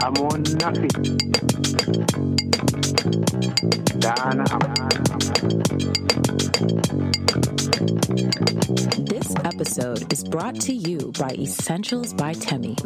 I'm 0.00 0.14
on 0.24 0.42
nothing. 0.58 1.18
Dana, 4.00 4.87
This 9.28 9.44
episode 9.44 10.10
is 10.10 10.24
brought 10.24 10.58
to 10.62 10.72
you 10.72 11.12
by 11.18 11.28
Essentials 11.38 12.14
by 12.14 12.32
Temi. 12.32 12.76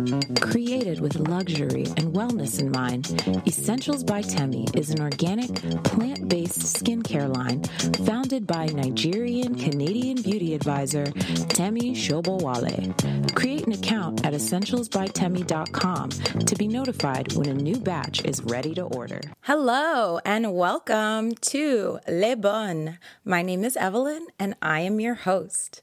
Created 0.40 0.98
with 1.00 1.14
luxury 1.28 1.84
and 1.96 2.12
wellness 2.12 2.58
in 2.58 2.72
mind, 2.72 3.22
Essentials 3.46 4.02
by 4.02 4.22
Temi 4.22 4.66
is 4.74 4.90
an 4.90 5.00
organic, 5.00 5.54
plant 5.84 6.28
based 6.28 6.58
skincare 6.58 7.32
line 7.32 7.62
founded 8.04 8.44
by 8.44 8.66
Nigerian 8.66 9.54
Canadian 9.54 10.20
beauty 10.20 10.54
advisor 10.54 11.04
Temi 11.04 11.94
Shobowale. 11.94 12.92
Create 13.36 13.64
an 13.68 13.74
account 13.74 14.26
at 14.26 14.32
essentialsbytemi.com 14.32 16.10
to 16.10 16.56
be 16.56 16.66
notified 16.66 17.32
when 17.34 17.50
a 17.50 17.54
new 17.54 17.76
batch 17.76 18.24
is 18.24 18.42
ready 18.42 18.74
to 18.74 18.82
order. 18.82 19.20
Hello 19.42 20.18
and 20.24 20.56
welcome 20.56 21.36
to 21.36 22.00
Le 22.08 22.34
Bon. 22.34 22.98
My 23.24 23.42
name 23.42 23.62
is 23.62 23.76
Evelyn 23.76 24.26
and 24.40 24.56
I 24.60 24.80
am 24.80 24.98
your 24.98 25.14
host. 25.14 25.82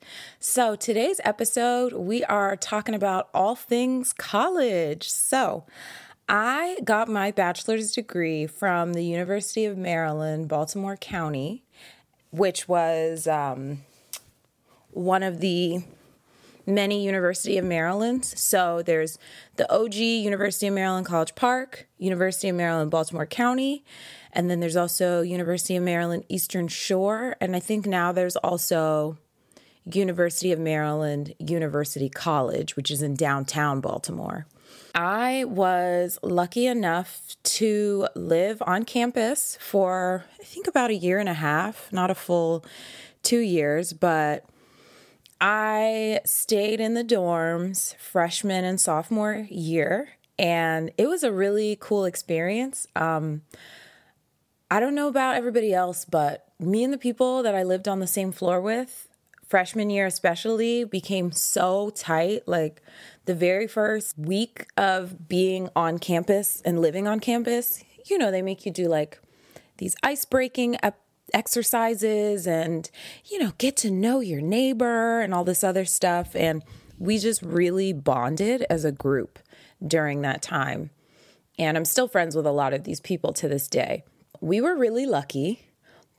So, 0.52 0.76
today's 0.76 1.22
episode, 1.24 1.94
we 1.94 2.24
are 2.24 2.56
talking 2.56 2.96
about 2.96 3.30
all 3.36 3.56
things 3.56 4.14
college. 4.14 5.08
So, 5.08 5.66
I 6.28 6.80
got 6.84 7.08
my 7.08 7.30
bachelor's 7.30 7.92
degree 7.92 8.48
from 8.48 8.94
the 8.94 9.06
University 9.06 9.66
of 9.66 9.78
Maryland, 9.78 10.48
Baltimore 10.48 10.98
County, 10.98 11.66
which 12.32 12.68
was 12.68 13.28
um, 13.28 13.82
one 14.90 15.22
of 15.22 15.40
the 15.40 15.84
many 16.66 17.06
University 17.06 17.60
of 17.60 17.66
Marylands. 17.66 18.42
So 18.42 18.82
there's 18.82 19.20
the 19.58 19.72
OG 19.72 19.94
University 19.94 20.66
of 20.66 20.74
Maryland 20.74 21.06
College 21.06 21.36
Park, 21.36 21.88
University 22.00 22.50
of 22.50 22.56
Maryland 22.56 22.90
Baltimore 22.90 23.28
County, 23.28 23.86
and 24.34 24.50
then 24.50 24.62
there's 24.62 24.76
also 24.76 25.22
University 25.22 25.76
of 25.76 25.84
Maryland 25.84 26.24
Eastern 26.28 26.68
Shore, 26.68 27.36
and 27.40 27.56
I 27.56 27.60
think 27.60 27.86
now 27.86 28.12
there's 28.12 28.36
also 28.38 29.20
University 29.96 30.52
of 30.52 30.60
Maryland 30.60 31.34
University 31.40 32.10
College, 32.10 32.76
which 32.76 32.92
is 32.92 33.02
in 33.02 33.16
downtown 33.16 33.82
Baltimore. 33.82 34.46
I 34.96 35.46
was 35.46 36.18
lucky 36.22 36.66
enough 36.66 37.36
to 37.44 38.08
live 38.16 38.62
on 38.66 38.86
campus 38.86 39.58
for, 39.62 40.26
I 40.40 40.44
think, 40.44 40.68
about 40.68 40.90
a 40.90 40.96
year 40.96 41.20
and 41.20 41.30
a 41.30 41.34
half, 41.34 41.92
not 41.92 42.12
a 42.12 42.16
full 42.16 42.66
two 43.22 43.40
years, 43.40 43.94
but 43.94 44.46
I 45.42 46.22
stayed 46.26 46.80
in 46.80 46.94
the 46.94 47.04
dorms 47.04 47.96
freshman 47.98 48.66
and 48.66 48.80
sophomore 48.80 49.48
year, 49.50 50.10
and 50.38 50.92
it 50.98 51.08
was 51.08 51.24
a 51.24 51.32
really 51.32 51.78
cool 51.80 52.06
experience. 52.06 52.88
Um, 52.96 53.44
I 54.72 54.80
don't 54.80 54.96
know 54.96 55.08
about 55.08 55.36
everybody 55.36 55.74
else, 55.74 56.06
but 56.06 56.46
me 56.60 56.84
and 56.84 56.94
the 56.94 56.98
people 56.98 57.44
that 57.44 57.56
I 57.56 57.64
lived 57.64 57.88
on 57.88 58.00
the 58.00 58.08
same 58.08 58.32
floor 58.32 58.62
with, 58.62 59.09
freshman 59.50 59.90
year 59.90 60.06
especially, 60.06 60.84
became 60.84 61.32
so 61.32 61.90
tight. 61.90 62.48
Like 62.48 62.82
the 63.26 63.36
very 63.36 63.68
first 63.68 64.18
week 64.18 64.68
of 64.78 65.28
being 65.28 65.70
on 65.76 66.00
campus 66.00 66.62
and 66.64 66.80
living 66.80 67.08
on 67.08 67.20
campus, 67.20 67.84
you 68.06 68.18
know, 68.18 68.32
they 68.32 68.42
make 68.42 68.66
you 68.66 68.72
do 68.72 68.88
like 68.88 69.20
these 69.78 69.96
ice 70.04 70.24
breaking 70.26 70.78
exercises 71.34 72.48
and, 72.48 72.90
you 73.26 73.40
know, 73.40 73.52
get 73.58 73.76
to 73.78 73.92
know 73.92 74.20
your 74.20 74.42
neighbor 74.42 75.20
and 75.22 75.34
all 75.34 75.44
this 75.44 75.64
other 75.64 75.86
stuff. 75.86 76.36
And 76.36 76.64
we 76.98 77.18
just 77.18 77.42
really 77.42 77.92
bonded 77.94 78.66
as 78.70 78.86
a 78.86 78.92
group 78.92 79.40
during 79.86 80.22
that 80.22 80.42
time. 80.42 80.92
And 81.58 81.76
I'm 81.76 81.86
still 81.86 82.08
friends 82.08 82.36
with 82.36 82.46
a 82.46 82.52
lot 82.52 82.74
of 82.74 82.84
these 82.84 83.00
people 83.00 83.34
to 83.34 83.48
this 83.48 83.68
day. 83.68 84.04
We 84.42 84.62
were 84.62 84.78
really 84.78 85.06
lucky 85.06 85.68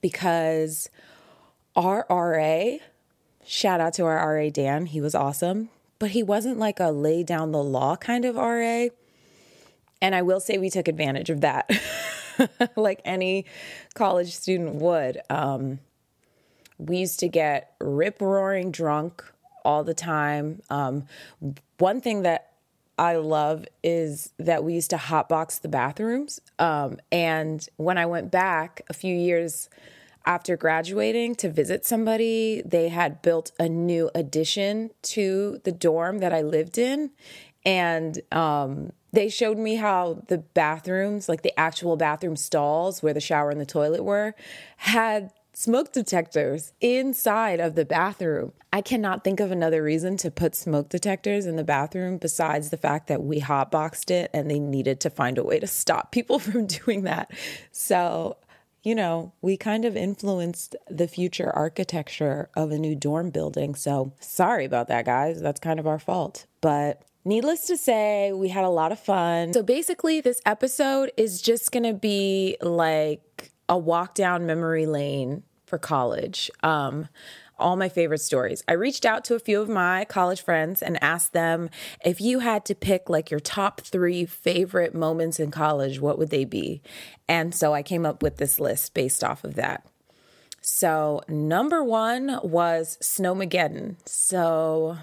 because 0.00 0.90
our 1.76 2.06
RA, 2.10 2.78
shout 3.44 3.80
out 3.80 3.94
to 3.94 4.04
our 4.04 4.36
RA 4.36 4.50
Dan, 4.50 4.86
he 4.86 5.00
was 5.00 5.14
awesome, 5.14 5.68
but 5.98 6.10
he 6.10 6.22
wasn't 6.22 6.58
like 6.58 6.80
a 6.80 6.90
lay 6.90 7.22
down 7.22 7.52
the 7.52 7.62
law 7.62 7.96
kind 7.96 8.24
of 8.24 8.36
RA. 8.36 8.86
And 10.02 10.14
I 10.14 10.22
will 10.22 10.40
say 10.40 10.58
we 10.58 10.70
took 10.70 10.88
advantage 10.88 11.30
of 11.30 11.42
that. 11.42 11.70
like 12.76 13.00
any 13.04 13.44
college 13.94 14.34
student 14.34 14.76
would. 14.76 15.20
Um, 15.28 15.80
we 16.78 16.98
used 16.98 17.20
to 17.20 17.28
get 17.28 17.74
rip 17.80 18.20
roaring 18.20 18.70
drunk 18.70 19.22
all 19.64 19.84
the 19.84 19.94
time. 19.94 20.62
Um, 20.70 21.06
one 21.78 22.00
thing 22.00 22.22
that 22.22 22.52
I 22.98 23.16
love 23.16 23.66
is 23.82 24.32
that 24.38 24.64
we 24.64 24.74
used 24.74 24.90
to 24.90 24.96
hotbox 24.96 25.60
the 25.60 25.68
bathrooms. 25.68 26.40
Um, 26.58 26.98
and 27.12 27.66
when 27.76 27.98
I 27.98 28.06
went 28.06 28.30
back 28.30 28.82
a 28.88 28.94
few 28.94 29.14
years 29.14 29.68
after 30.26 30.56
graduating 30.56 31.34
to 31.36 31.50
visit 31.50 31.84
somebody, 31.84 32.62
they 32.64 32.88
had 32.88 33.22
built 33.22 33.52
a 33.58 33.68
new 33.68 34.10
addition 34.14 34.90
to 35.02 35.60
the 35.64 35.72
dorm 35.72 36.18
that 36.18 36.32
I 36.32 36.42
lived 36.42 36.78
in. 36.78 37.10
And 37.64 38.20
um, 38.32 38.92
they 39.12 39.28
showed 39.28 39.58
me 39.58 39.76
how 39.76 40.22
the 40.28 40.38
bathrooms, 40.38 41.28
like 41.28 41.42
the 41.42 41.58
actual 41.58 41.96
bathroom 41.96 42.36
stalls 42.36 43.02
where 43.02 43.14
the 43.14 43.20
shower 43.20 43.50
and 43.50 43.60
the 43.60 43.66
toilet 43.66 44.04
were, 44.04 44.34
had 44.78 45.32
smoke 45.52 45.92
detectors 45.92 46.72
inside 46.80 47.60
of 47.60 47.74
the 47.74 47.84
bathroom. 47.84 48.52
I 48.72 48.80
cannot 48.80 49.24
think 49.24 49.40
of 49.40 49.50
another 49.50 49.82
reason 49.82 50.16
to 50.18 50.30
put 50.30 50.54
smoke 50.54 50.88
detectors 50.88 51.44
in 51.44 51.56
the 51.56 51.64
bathroom 51.64 52.18
besides 52.18 52.70
the 52.70 52.76
fact 52.76 53.08
that 53.08 53.22
we 53.22 53.40
hotboxed 53.40 54.10
it 54.10 54.30
and 54.32 54.50
they 54.50 54.58
needed 54.58 55.00
to 55.00 55.10
find 55.10 55.38
a 55.38 55.44
way 55.44 55.58
to 55.58 55.66
stop 55.66 56.12
people 56.12 56.38
from 56.38 56.66
doing 56.66 57.02
that. 57.02 57.30
So, 57.72 58.36
you 58.82 58.94
know, 58.94 59.32
we 59.42 59.56
kind 59.56 59.84
of 59.84 59.96
influenced 59.96 60.74
the 60.88 61.06
future 61.08 61.50
architecture 61.54 62.48
of 62.56 62.70
a 62.70 62.78
new 62.78 62.94
dorm 62.94 63.30
building. 63.30 63.74
So, 63.74 64.12
sorry 64.20 64.64
about 64.64 64.88
that, 64.88 65.04
guys. 65.04 65.40
That's 65.40 65.60
kind 65.60 65.78
of 65.78 65.86
our 65.86 65.98
fault. 65.98 66.46
But 66.60 67.02
Needless 67.22 67.66
to 67.66 67.76
say, 67.76 68.32
we 68.32 68.48
had 68.48 68.64
a 68.64 68.70
lot 68.70 68.92
of 68.92 68.98
fun. 68.98 69.52
So 69.52 69.62
basically, 69.62 70.22
this 70.22 70.40
episode 70.46 71.12
is 71.18 71.42
just 71.42 71.70
gonna 71.70 71.92
be 71.92 72.56
like 72.62 73.52
a 73.68 73.76
walk 73.76 74.14
down 74.14 74.46
memory 74.46 74.86
lane 74.86 75.42
for 75.66 75.78
college. 75.78 76.50
Um, 76.62 77.08
all 77.60 77.76
my 77.76 77.88
favorite 77.88 78.20
stories. 78.20 78.62
I 78.66 78.72
reached 78.72 79.04
out 79.04 79.24
to 79.26 79.34
a 79.34 79.38
few 79.38 79.60
of 79.60 79.68
my 79.68 80.04
college 80.06 80.42
friends 80.42 80.82
and 80.82 81.02
asked 81.02 81.32
them 81.32 81.70
if 82.04 82.20
you 82.20 82.40
had 82.40 82.64
to 82.66 82.74
pick 82.74 83.08
like 83.08 83.30
your 83.30 83.40
top 83.40 83.80
three 83.80 84.26
favorite 84.26 84.94
moments 84.94 85.38
in 85.38 85.50
college, 85.50 86.00
what 86.00 86.18
would 86.18 86.30
they 86.30 86.44
be? 86.44 86.82
And 87.28 87.54
so 87.54 87.74
I 87.74 87.82
came 87.82 88.04
up 88.04 88.22
with 88.22 88.38
this 88.38 88.58
list 88.58 88.94
based 88.94 89.22
off 89.22 89.44
of 89.44 89.54
that. 89.54 89.86
So, 90.62 91.22
number 91.26 91.82
one 91.82 92.38
was 92.42 92.98
Snowmageddon. 93.00 93.96
So, 94.06 94.98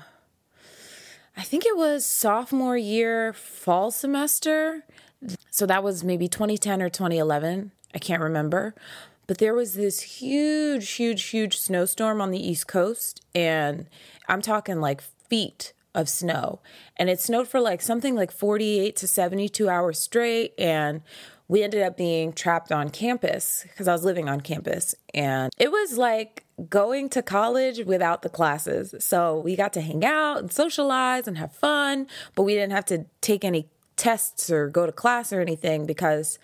I 1.36 1.44
think 1.44 1.66
it 1.66 1.78
was 1.78 2.04
sophomore 2.04 2.78
year, 2.78 3.32
fall 3.32 3.92
semester. 3.92 4.84
So 5.52 5.68
that 5.68 5.84
was 5.84 6.04
maybe 6.04 6.28
2010 6.28 6.82
or 6.82 6.90
2011. 6.90 7.72
I 7.94 8.00
can't 8.00 8.22
remember. 8.22 8.74
But 9.28 9.40
there 9.40 9.54
was 9.54 9.74
this 9.74 10.02
huge, 10.02 10.90
huge, 10.92 11.24
huge 11.26 11.58
snowstorm 11.58 12.22
on 12.22 12.32
the 12.32 12.40
East 12.40 12.68
Coast. 12.68 13.22
And 13.36 13.88
I'm 14.28 14.42
talking 14.42 14.80
like 14.80 15.02
feet 15.02 15.74
of 15.94 16.08
snow. 16.08 16.62
And 16.96 17.10
it 17.10 17.20
snowed 17.20 17.48
for 17.48 17.60
like 17.60 17.82
something 17.82 18.16
like 18.16 18.32
48 18.32 18.96
to 18.96 19.08
72 19.08 19.70
hours 19.70 20.00
straight. 20.00 20.54
And 20.58 21.02
we 21.50 21.64
ended 21.64 21.82
up 21.82 21.98
being 21.98 22.34
trapped 22.34 22.72
on 22.72 22.90
campus 22.90 23.64
because 23.64 23.88
I 23.88 23.94
was 23.94 24.04
living 24.04 24.30
on 24.30 24.42
campus. 24.42 24.96
And 25.14 25.52
it 25.58 25.72
was 25.72 25.98
like 25.98 26.46
going 26.70 27.10
to 27.10 27.22
college 27.22 27.86
without 27.86 28.22
the 28.22 28.30
classes. 28.30 28.96
So 29.00 29.40
we 29.40 29.56
got 29.56 29.74
to 29.74 29.82
hang 29.82 30.06
out 30.06 30.38
and 30.38 30.52
socialize 30.52 31.28
and 31.28 31.38
have 31.38 31.54
fun, 31.54 32.08
but 32.36 32.44
we 32.44 32.54
didn't 32.54 32.72
have 32.72 32.86
to 32.86 33.06
take 33.22 33.44
any 33.44 33.68
tests 33.96 34.50
or 34.50 34.70
go 34.70 34.86
to 34.86 34.92
class 34.92 35.34
or 35.34 35.42
anything 35.42 35.86
because 35.86 36.40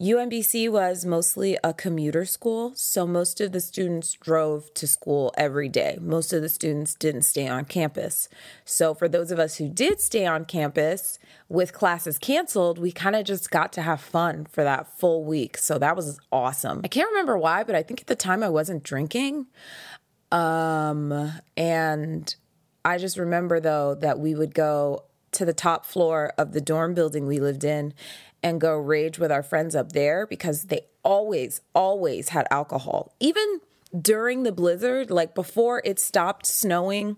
UMBC 0.00 0.70
was 0.70 1.04
mostly 1.04 1.58
a 1.62 1.74
commuter 1.74 2.24
school, 2.24 2.72
so 2.74 3.06
most 3.06 3.38
of 3.38 3.52
the 3.52 3.60
students 3.60 4.14
drove 4.14 4.72
to 4.72 4.86
school 4.86 5.30
every 5.36 5.68
day. 5.68 5.98
Most 6.00 6.32
of 6.32 6.40
the 6.40 6.48
students 6.48 6.94
didn't 6.94 7.24
stay 7.24 7.46
on 7.46 7.66
campus. 7.66 8.30
So, 8.64 8.94
for 8.94 9.08
those 9.08 9.30
of 9.30 9.38
us 9.38 9.56
who 9.56 9.68
did 9.68 10.00
stay 10.00 10.24
on 10.24 10.46
campus 10.46 11.18
with 11.50 11.74
classes 11.74 12.18
canceled, 12.18 12.78
we 12.78 12.92
kind 12.92 13.14
of 13.14 13.26
just 13.26 13.50
got 13.50 13.74
to 13.74 13.82
have 13.82 14.00
fun 14.00 14.46
for 14.50 14.64
that 14.64 14.98
full 14.98 15.22
week. 15.22 15.58
So, 15.58 15.78
that 15.78 15.96
was 15.96 16.18
awesome. 16.32 16.80
I 16.82 16.88
can't 16.88 17.10
remember 17.10 17.36
why, 17.36 17.62
but 17.62 17.74
I 17.74 17.82
think 17.82 18.00
at 18.00 18.06
the 18.06 18.16
time 18.16 18.42
I 18.42 18.48
wasn't 18.48 18.82
drinking. 18.82 19.48
Um, 20.32 21.32
and 21.58 22.34
I 22.86 22.96
just 22.96 23.18
remember 23.18 23.60
though 23.60 23.96
that 23.96 24.18
we 24.18 24.34
would 24.34 24.54
go 24.54 25.04
to 25.40 25.46
the 25.46 25.54
top 25.54 25.86
floor 25.86 26.34
of 26.36 26.52
the 26.52 26.60
dorm 26.60 26.92
building 26.92 27.26
we 27.26 27.40
lived 27.40 27.64
in 27.64 27.94
and 28.42 28.60
go 28.60 28.76
rage 28.76 29.18
with 29.18 29.32
our 29.32 29.42
friends 29.42 29.74
up 29.74 29.92
there 29.92 30.26
because 30.26 30.64
they 30.64 30.82
always, 31.02 31.62
always 31.74 32.28
had 32.28 32.46
alcohol. 32.50 33.14
Even 33.20 33.62
during 33.98 34.42
the 34.42 34.52
blizzard, 34.52 35.10
like 35.10 35.34
before 35.34 35.80
it 35.82 35.98
stopped 35.98 36.44
snowing 36.44 37.16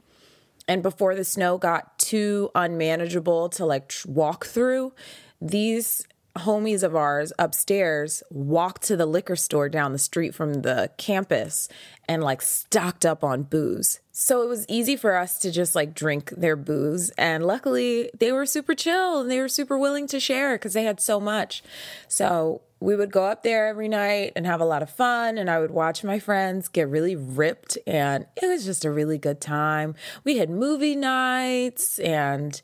and 0.69 0.85
before 0.85 1.17
the 1.17 1.25
snow 1.25 1.59
got 1.59 1.99
too 1.99 2.49
unmanageable 2.55 3.49
to 3.49 3.67
like 3.67 3.93
walk 4.07 4.47
through, 4.47 4.93
these 5.41 6.07
homies 6.37 6.82
of 6.82 6.96
ours 6.96 7.32
upstairs 7.38 8.23
walked 8.31 8.82
to 8.84 8.96
the 8.96 9.06
liquor 9.06 9.37
store 9.37 9.69
down 9.69 9.93
the 9.93 9.99
street 9.99 10.34
from 10.34 10.62
the 10.62 10.90
campus 10.96 11.69
and 12.08 12.23
like 12.23 12.43
stocked 12.43 13.05
up 13.05 13.23
on 13.23 13.43
booze. 13.43 14.00
So 14.12 14.43
it 14.43 14.49
was 14.49 14.67
easy 14.69 14.96
for 14.96 15.17
us 15.17 15.38
to 15.40 15.50
just 15.50 15.75
like 15.75 15.94
drink 15.94 16.31
their 16.31 16.56
booze. 16.56 17.11
And 17.11 17.44
luckily, 17.44 18.11
they 18.19 18.32
were 18.32 18.46
super 18.46 18.75
chill 18.75 19.20
and 19.20 19.31
they 19.31 19.40
were 19.40 19.49
super 19.49 19.79
willing 19.79 20.06
to 20.08 20.20
share 20.20 20.55
because 20.55 20.73
they 20.73 20.84
had 20.84 21.00
so 21.00 21.20
much. 21.20 21.62
So 22.08 22.62
we 22.81 22.96
would 22.96 23.12
go 23.12 23.26
up 23.26 23.43
there 23.43 23.69
every 23.69 23.88
night 23.88 24.32
and 24.35 24.44
have 24.44 24.61
a 24.61 24.67
lot 24.67 24.82
of 24.82 24.90
fun. 24.90 25.38
And 25.38 25.50
I 25.50 25.61
would 25.61 25.70
watch 25.70 26.02
my 26.02 26.19
friends 26.19 26.69
get 26.69 26.88
really 26.88 27.17
ripped. 27.17 27.78
And 27.87 28.26
it 28.43 28.46
was 28.46 28.64
just 28.64 28.85
a 28.85 28.90
really 28.90 29.19
good 29.19 29.40
time. 29.40 29.94
We 30.25 30.38
had 30.38 30.50
movie 30.50 30.96
nights 30.96 31.99
and 31.99 32.61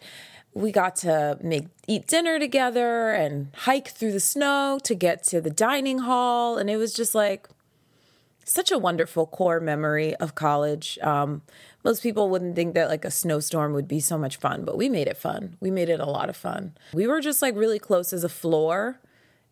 we 0.58 0.72
got 0.72 0.96
to 0.96 1.38
make 1.40 1.66
eat 1.86 2.08
dinner 2.08 2.38
together 2.38 3.12
and 3.12 3.48
hike 3.54 3.88
through 3.88 4.10
the 4.10 4.20
snow 4.20 4.80
to 4.82 4.94
get 4.94 5.22
to 5.22 5.40
the 5.40 5.50
dining 5.50 6.00
hall. 6.00 6.58
And 6.58 6.68
it 6.68 6.76
was 6.76 6.92
just 6.92 7.14
like 7.14 7.48
such 8.44 8.72
a 8.72 8.78
wonderful 8.78 9.26
core 9.26 9.60
memory 9.60 10.16
of 10.16 10.34
college. 10.34 10.98
Um, 11.00 11.42
most 11.84 12.02
people 12.02 12.28
wouldn't 12.28 12.56
think 12.56 12.74
that 12.74 12.88
like 12.88 13.04
a 13.04 13.10
snowstorm 13.10 13.72
would 13.72 13.86
be 13.86 14.00
so 14.00 14.18
much 14.18 14.36
fun 14.38 14.64
but 14.64 14.76
we 14.76 14.88
made 14.88 15.06
it 15.06 15.16
fun. 15.16 15.56
We 15.60 15.70
made 15.70 15.88
it 15.88 16.00
a 16.00 16.06
lot 16.06 16.28
of 16.28 16.36
fun. 16.36 16.76
We 16.92 17.06
were 17.06 17.20
just 17.20 17.40
like 17.40 17.54
really 17.54 17.78
close 17.78 18.12
as 18.12 18.24
a 18.24 18.28
floor 18.28 19.00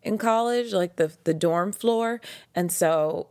in 0.03 0.17
college 0.17 0.73
like 0.73 0.97
the 0.97 1.13
the 1.23 1.33
dorm 1.33 1.71
floor. 1.71 2.19
And 2.53 2.69
so 2.69 3.29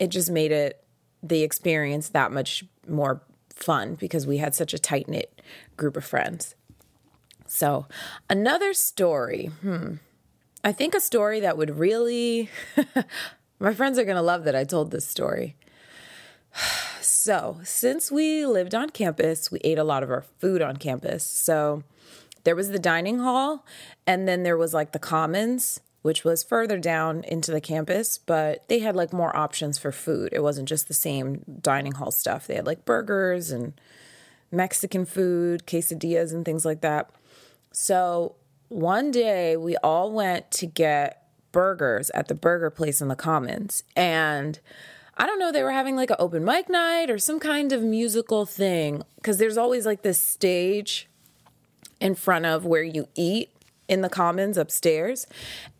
it 0.00 0.08
just 0.08 0.30
made 0.30 0.50
it 0.50 0.82
the 1.22 1.42
experience 1.44 2.08
that 2.08 2.32
much 2.32 2.64
more 2.88 3.22
fun 3.54 3.94
because 3.94 4.26
we 4.26 4.38
had 4.38 4.56
such 4.56 4.74
a 4.74 4.78
tight 4.78 5.08
knit 5.08 5.40
group 5.76 5.96
of 5.96 6.04
friends 6.04 6.56
so, 7.52 7.84
another 8.30 8.72
story. 8.72 9.50
Hmm. 9.60 9.96
I 10.64 10.72
think 10.72 10.94
a 10.94 11.00
story 11.00 11.38
that 11.40 11.58
would 11.58 11.78
really, 11.78 12.48
my 13.60 13.74
friends 13.74 13.98
are 13.98 14.04
going 14.04 14.16
to 14.16 14.22
love 14.22 14.44
that 14.44 14.56
I 14.56 14.64
told 14.64 14.90
this 14.90 15.06
story. 15.06 15.54
So, 17.04 17.60
since 17.62 18.10
we 18.10 18.46
lived 18.46 18.74
on 18.74 18.90
campus, 18.90 19.50
we 19.50 19.58
ate 19.62 19.78
a 19.78 19.84
lot 19.84 20.02
of 20.02 20.10
our 20.10 20.24
food 20.40 20.60
on 20.60 20.76
campus. 20.76 21.24
So, 21.24 21.84
there 22.42 22.56
was 22.56 22.70
the 22.70 22.78
dining 22.78 23.18
hall, 23.18 23.64
and 24.06 24.26
then 24.26 24.42
there 24.42 24.56
was 24.56 24.72
like 24.74 24.90
the 24.90 24.98
commons, 24.98 25.80
which 26.00 26.24
was 26.24 26.42
further 26.42 26.78
down 26.78 27.22
into 27.24 27.52
the 27.52 27.60
campus, 27.60 28.18
but 28.18 28.66
they 28.68 28.80
had 28.80 28.96
like 28.96 29.12
more 29.12 29.36
options 29.36 29.78
for 29.78 29.92
food. 29.92 30.30
It 30.32 30.42
wasn't 30.42 30.68
just 30.68 30.88
the 30.88 30.94
same 30.94 31.44
dining 31.60 31.92
hall 31.92 32.10
stuff. 32.10 32.46
They 32.46 32.56
had 32.56 32.66
like 32.66 32.84
burgers 32.84 33.52
and 33.52 33.74
Mexican 34.50 35.04
food, 35.04 35.66
quesadillas, 35.66 36.32
and 36.32 36.44
things 36.44 36.64
like 36.64 36.80
that. 36.80 37.10
So 37.72 38.36
one 38.68 39.10
day 39.10 39.56
we 39.56 39.76
all 39.78 40.12
went 40.12 40.50
to 40.52 40.66
get 40.66 41.28
burgers 41.52 42.10
at 42.10 42.28
the 42.28 42.34
burger 42.34 42.70
place 42.70 43.00
in 43.00 43.08
the 43.08 43.16
Commons. 43.16 43.84
And 43.94 44.58
I 45.16 45.26
don't 45.26 45.38
know, 45.38 45.52
they 45.52 45.62
were 45.62 45.72
having 45.72 45.96
like 45.96 46.10
an 46.10 46.16
open 46.18 46.44
mic 46.44 46.68
night 46.70 47.10
or 47.10 47.18
some 47.18 47.38
kind 47.38 47.72
of 47.72 47.82
musical 47.82 48.46
thing 48.46 49.02
because 49.16 49.36
there's 49.36 49.58
always 49.58 49.84
like 49.84 50.02
this 50.02 50.20
stage 50.20 51.08
in 52.00 52.14
front 52.14 52.46
of 52.46 52.64
where 52.64 52.82
you 52.82 53.08
eat 53.14 53.50
in 53.88 54.00
the 54.00 54.08
commons 54.08 54.56
upstairs. 54.56 55.26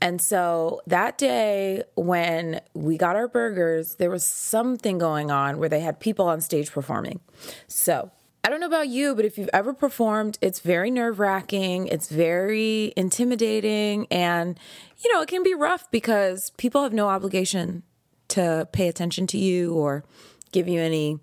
And 0.01 0.21
so 0.21 0.83
that 0.87 1.17
day 1.17 1.83
when 1.95 2.61
we 2.75 2.99
got 2.99 3.17
our 3.17 3.27
burgers, 3.27 3.95
there 3.95 4.11
was 4.11 4.23
something 4.23 4.99
going 4.99 5.31
on 5.31 5.59
where 5.59 5.69
they 5.69 5.81
had 5.81 5.99
people 5.99 6.29
on 6.29 6.41
stage 6.43 6.71
performing. 6.71 7.21
So 7.69 8.11
I 8.45 8.49
don't 8.51 8.59
know 8.59 8.67
about 8.67 8.89
you, 8.89 9.15
but 9.15 9.25
if 9.25 9.39
you've 9.39 9.51
ever 9.53 9.73
performed, 9.73 10.37
it's 10.41 10.59
very 10.59 10.91
nerve 10.91 11.21
wracking. 11.21 11.87
It's 11.87 12.09
very 12.09 12.93
intimidating. 12.97 14.09
And, 14.11 14.59
you 15.03 15.13
know, 15.13 15.23
it 15.23 15.29
can 15.29 15.45
be 15.45 15.55
rough 15.55 15.89
because 15.93 16.51
people 16.57 16.83
have 16.83 16.93
no 16.93 17.09
obligation 17.09 17.85
to 18.29 18.67
pay 18.73 18.89
attention 18.89 19.29
to 19.29 19.39
you 19.39 19.75
or 19.75 20.05
give 20.51 20.67
you 20.67 20.81
any, 20.81 21.21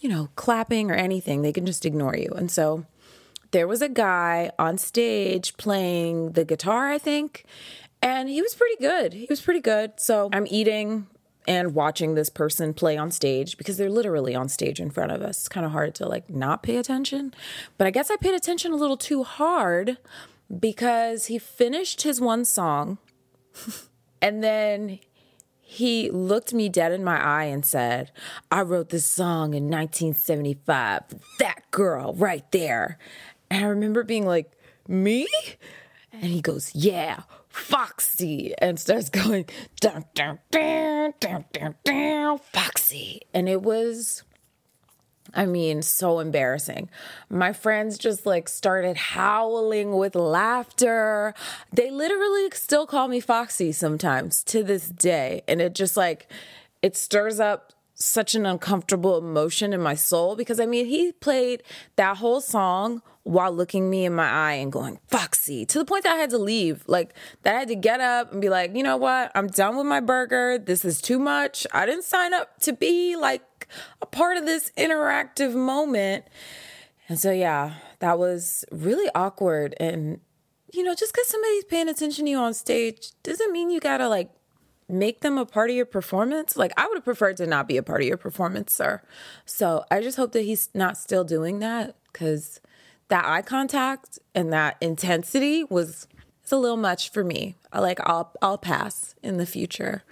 you 0.00 0.10
know, 0.10 0.28
clapping 0.36 0.90
or 0.90 0.94
anything. 0.94 1.40
They 1.40 1.54
can 1.54 1.64
just 1.64 1.86
ignore 1.86 2.16
you. 2.16 2.32
And 2.36 2.50
so 2.50 2.84
there 3.50 3.66
was 3.66 3.80
a 3.80 3.88
guy 3.88 4.50
on 4.58 4.76
stage 4.76 5.56
playing 5.56 6.32
the 6.32 6.44
guitar, 6.44 6.90
I 6.90 6.98
think. 6.98 7.44
And 8.02 8.28
he 8.28 8.42
was 8.42 8.54
pretty 8.54 8.76
good. 8.76 9.14
He 9.14 9.26
was 9.30 9.40
pretty 9.40 9.60
good. 9.60 9.92
So 9.96 10.28
I'm 10.34 10.46
eating 10.50 11.06
and 11.48 11.74
watching 11.74 12.14
this 12.14 12.28
person 12.28 12.74
play 12.74 12.98
on 12.98 13.10
stage 13.10 13.56
because 13.56 13.78
they're 13.78 13.88
literally 13.88 14.34
on 14.34 14.50
stage 14.50 14.78
in 14.78 14.90
front 14.90 15.10
of 15.10 15.22
us. 15.22 15.38
It's 15.38 15.48
kind 15.48 15.64
of 15.64 15.72
hard 15.72 15.94
to 15.94 16.06
like 16.06 16.28
not 16.28 16.62
pay 16.62 16.76
attention. 16.76 17.32
But 17.78 17.86
I 17.86 17.90
guess 17.90 18.10
I 18.10 18.16
paid 18.16 18.34
attention 18.34 18.72
a 18.72 18.76
little 18.76 18.98
too 18.98 19.24
hard 19.24 19.96
because 20.60 21.26
he 21.26 21.38
finished 21.38 22.02
his 22.02 22.20
one 22.20 22.44
song 22.44 22.98
and 24.22 24.44
then 24.44 24.98
he 25.58 26.10
looked 26.10 26.52
me 26.52 26.68
dead 26.68 26.92
in 26.92 27.02
my 27.02 27.18
eye 27.18 27.44
and 27.44 27.64
said, 27.64 28.12
I 28.50 28.60
wrote 28.60 28.90
this 28.90 29.06
song 29.06 29.54
in 29.54 29.70
1975. 29.70 31.02
That 31.38 31.70
girl 31.70 32.12
right 32.14 32.50
there. 32.52 32.98
And 33.50 33.64
I 33.64 33.68
remember 33.68 34.04
being 34.04 34.26
like, 34.26 34.52
Me? 34.86 35.26
And 36.12 36.24
he 36.24 36.42
goes, 36.42 36.74
Yeah, 36.74 37.22
Foxy, 37.58 38.54
and 38.58 38.78
starts 38.78 39.10
going, 39.10 39.46
dun, 39.80 40.04
dun, 40.14 40.38
dun, 40.50 41.14
dun, 41.20 41.44
dun, 41.52 41.74
dun, 41.84 42.38
Foxy. 42.52 43.22
And 43.34 43.48
it 43.48 43.62
was, 43.62 44.22
I 45.34 45.46
mean, 45.46 45.82
so 45.82 46.20
embarrassing. 46.20 46.88
My 47.28 47.52
friends 47.52 47.98
just 47.98 48.24
like 48.24 48.48
started 48.48 48.96
howling 48.96 49.96
with 49.96 50.14
laughter. 50.14 51.34
They 51.72 51.90
literally 51.90 52.48
still 52.52 52.86
call 52.86 53.08
me 53.08 53.20
Foxy 53.20 53.72
sometimes 53.72 54.42
to 54.44 54.62
this 54.62 54.88
day. 54.88 55.42
And 55.46 55.60
it 55.60 55.74
just 55.74 55.96
like, 55.96 56.30
it 56.82 56.96
stirs 56.96 57.40
up 57.40 57.72
such 57.98 58.36
an 58.36 58.46
uncomfortable 58.46 59.18
emotion 59.18 59.72
in 59.72 59.80
my 59.80 59.94
soul 59.94 60.36
because 60.36 60.60
I 60.60 60.66
mean, 60.66 60.86
he 60.86 61.12
played 61.12 61.62
that 61.96 62.18
whole 62.18 62.40
song 62.40 63.02
while 63.24 63.52
looking 63.52 63.90
me 63.90 64.06
in 64.06 64.14
my 64.14 64.26
eye 64.26 64.54
and 64.54 64.72
going, 64.72 64.98
Foxy, 65.08 65.66
to 65.66 65.78
the 65.78 65.84
point 65.84 66.04
that 66.04 66.14
I 66.14 66.16
had 66.16 66.30
to 66.30 66.38
leave. 66.38 66.84
Like, 66.86 67.12
that 67.42 67.56
I 67.56 67.58
had 67.58 67.68
to 67.68 67.74
get 67.74 68.00
up 68.00 68.32
and 68.32 68.40
be 68.40 68.48
like, 68.48 68.74
you 68.74 68.82
know 68.82 68.96
what? 68.96 69.30
I'm 69.34 69.48
done 69.48 69.76
with 69.76 69.86
my 69.86 70.00
burger. 70.00 70.58
This 70.58 70.82
is 70.84 71.02
too 71.02 71.18
much. 71.18 71.66
I 71.72 71.84
didn't 71.84 72.04
sign 72.04 72.32
up 72.32 72.58
to 72.60 72.72
be 72.72 73.16
like 73.16 73.68
a 74.00 74.06
part 74.06 74.38
of 74.38 74.46
this 74.46 74.72
interactive 74.78 75.54
moment. 75.54 76.24
And 77.08 77.18
so, 77.18 77.30
yeah, 77.30 77.74
that 77.98 78.18
was 78.18 78.64
really 78.70 79.10
awkward. 79.14 79.74
And, 79.78 80.20
you 80.72 80.84
know, 80.84 80.94
just 80.94 81.12
because 81.12 81.28
somebody's 81.28 81.64
paying 81.64 81.88
attention 81.88 82.26
to 82.26 82.30
you 82.30 82.38
on 82.38 82.54
stage 82.54 83.10
doesn't 83.24 83.52
mean 83.52 83.70
you 83.70 83.80
gotta 83.80 84.08
like 84.08 84.30
make 84.88 85.20
them 85.20 85.38
a 85.38 85.44
part 85.44 85.70
of 85.70 85.76
your 85.76 85.86
performance. 85.86 86.56
Like 86.56 86.72
I 86.76 86.86
would 86.86 86.96
have 86.96 87.04
preferred 87.04 87.36
to 87.38 87.46
not 87.46 87.68
be 87.68 87.76
a 87.76 87.82
part 87.82 88.00
of 88.00 88.06
your 88.06 88.16
performance, 88.16 88.72
sir. 88.72 89.02
So 89.44 89.84
I 89.90 90.00
just 90.00 90.16
hope 90.16 90.32
that 90.32 90.42
he's 90.42 90.70
not 90.74 90.96
still 90.96 91.24
doing 91.24 91.58
that 91.58 91.96
because 92.12 92.60
that 93.08 93.24
eye 93.24 93.42
contact 93.42 94.18
and 94.34 94.52
that 94.52 94.76
intensity 94.80 95.64
was 95.64 96.06
it's 96.42 96.52
a 96.52 96.56
little 96.56 96.78
much 96.78 97.10
for 97.10 97.22
me. 97.22 97.56
I 97.72 97.80
like 97.80 98.00
I'll 98.04 98.32
I'll 98.40 98.58
pass 98.58 99.14
in 99.22 99.36
the 99.36 99.46
future. 99.46 100.02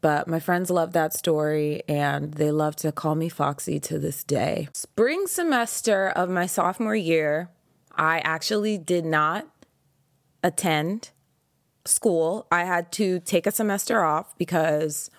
But 0.00 0.28
my 0.28 0.38
friends 0.38 0.68
love 0.68 0.92
that 0.92 1.14
story 1.14 1.82
and 1.88 2.34
they 2.34 2.50
love 2.50 2.76
to 2.76 2.92
call 2.92 3.14
me 3.14 3.30
Foxy 3.30 3.80
to 3.80 3.98
this 3.98 4.22
day. 4.22 4.68
Spring 4.74 5.26
semester 5.26 6.10
of 6.10 6.28
my 6.28 6.44
sophomore 6.44 6.94
year, 6.94 7.48
I 7.96 8.18
actually 8.18 8.76
did 8.76 9.06
not 9.06 9.48
attend 10.42 11.10
school, 11.84 12.46
I 12.50 12.64
had 12.64 12.90
to 12.92 13.20
take 13.20 13.46
a 13.46 13.50
semester 13.50 14.02
off 14.02 14.36
because 14.38 15.10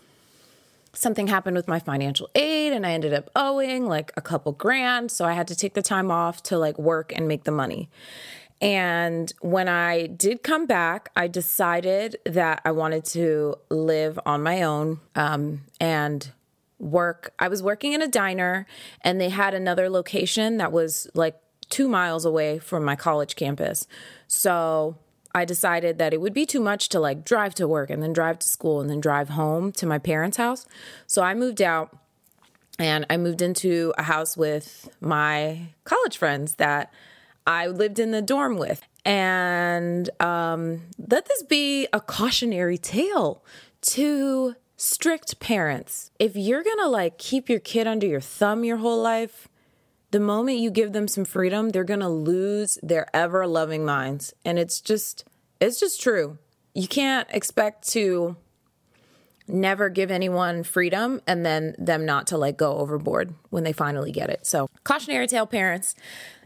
something 0.94 1.28
happened 1.28 1.58
with 1.58 1.68
my 1.68 1.80
financial 1.80 2.30
aid 2.36 2.74
and 2.74 2.86
I 2.86 2.92
ended 2.92 3.14
up 3.14 3.30
owing 3.36 3.86
like 3.86 4.12
a 4.18 4.22
couple 4.22 4.52
grand. 4.54 5.12
So 5.12 5.26
I 5.26 5.34
had 5.34 5.48
to 5.50 5.56
take 5.56 5.74
the 5.74 5.82
time 5.82 6.10
off 6.10 6.42
to 6.44 6.58
like 6.58 6.78
work 6.80 7.14
and 7.16 7.28
make 7.28 7.44
the 7.44 7.52
money. 7.52 7.90
And 8.62 9.32
when 9.42 9.68
I 9.68 10.08
did 10.08 10.42
come 10.42 10.66
back, 10.66 11.10
I 11.16 11.28
decided 11.28 12.18
that 12.26 12.62
I 12.64 12.72
wanted 12.72 13.06
to 13.06 13.56
live 13.70 14.18
on 14.26 14.42
my 14.44 14.62
own 14.64 15.02
um, 15.14 15.62
and 15.80 16.32
work. 16.80 17.34
I 17.38 17.50
was 17.50 17.62
working 17.62 17.94
in 17.94 18.02
a 18.02 18.08
diner 18.08 18.66
and 19.02 19.20
they 19.20 19.30
had 19.30 19.54
another 19.54 19.90
location 19.90 20.58
that 20.58 20.72
was 20.72 21.08
like 21.14 21.36
two 21.70 21.90
miles 21.90 22.26
away 22.26 22.60
from 22.60 22.86
my 22.86 22.96
college 22.96 23.36
campus. 23.36 23.88
So 24.28 24.98
I 25.36 25.44
decided 25.44 25.98
that 25.98 26.13
it 26.13 26.22
would 26.22 26.34
be 26.34 26.46
too 26.46 26.62
much 26.62 26.88
to 26.89 27.00
like 27.00 27.25
drive 27.25 27.54
to 27.56 27.68
work 27.68 27.89
and 27.89 28.01
then 28.01 28.13
drive 28.13 28.39
to 28.39 28.48
school 28.48 28.80
and 28.80 28.89
then 28.89 29.01
drive 29.01 29.30
home 29.30 29.74
to 29.74 29.86
my 29.86 30.00
parents' 30.00 30.38
house. 30.38 30.65
So 31.08 31.22
I 31.22 31.34
moved 31.34 31.62
out 31.62 31.96
and 32.80 33.06
I 33.10 33.18
moved 33.18 33.42
into 33.42 33.94
a 33.98 34.04
house 34.04 34.38
with 34.38 34.88
my 35.01 35.68
college 35.84 36.18
friends 36.18 36.56
that 36.56 36.89
I 37.46 37.68
lived 37.68 38.00
in 38.00 38.12
the 38.12 38.22
dorm 38.22 38.56
with. 38.56 38.82
And 39.04 40.10
um, 40.22 40.84
let 40.98 41.25
this 41.25 41.44
be 41.44 41.86
a 41.92 42.00
cautionary 42.00 42.77
tale 42.77 43.44
to 43.82 44.56
strict 44.77 45.42
parents. 45.42 46.12
If 46.18 46.38
you're 46.38 46.63
gonna 46.63 46.88
like 46.88 47.18
keep 47.18 47.50
your 47.50 47.60
kid 47.60 47.88
under 47.88 48.08
your 48.08 48.22
thumb 48.22 48.63
your 48.63 48.77
whole 48.77 49.01
life, 49.01 49.50
the 50.16 50.20
moment 50.22 50.60
you 50.60 50.72
give 50.72 50.94
them 50.94 51.10
some 51.10 51.26
freedom, 51.26 51.72
they're 51.72 51.84
gonna 51.84 52.10
lose 52.10 52.80
their 52.82 53.06
ever 53.14 53.46
loving 53.46 53.84
minds. 53.84 54.34
And 54.46 54.58
it's 54.58 54.80
just, 54.80 55.26
it's 55.60 55.78
just 55.78 56.00
true. 56.00 56.38
You 56.74 56.88
can't 56.88 57.28
expect 57.32 57.86
to 57.90 58.38
never 59.46 59.90
give 59.90 60.12
anyone 60.12 60.64
freedom 60.64 61.20
and 61.28 61.46
then 61.46 61.76
them 61.78 62.06
not 62.06 62.28
to 62.28 62.38
like 62.38 62.56
go 62.56 62.78
overboard 62.78 63.34
when 63.50 63.66
they 63.66 63.74
finally 63.74 64.14
get 64.14 64.30
it. 64.30 64.48
So, 64.48 64.70
cautionary 64.86 65.28
tale 65.28 65.46
parents, 65.46 65.96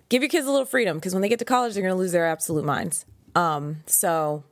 give 0.10 0.24
your 0.24 0.30
kids 0.30 0.48
a 0.48 0.52
little 0.52 0.66
freedom 0.66 0.98
because 0.98 1.14
when 1.14 1.22
they 1.22 1.30
get 1.30 1.38
to 1.38 1.46
college, 1.46 1.76
they're 1.76 1.84
going 1.84 1.94
to 1.94 2.00
lose 2.00 2.12
their 2.12 2.26
absolute 2.26 2.66
minds. 2.66 3.06
Um, 3.36 3.84
so, 3.86 4.46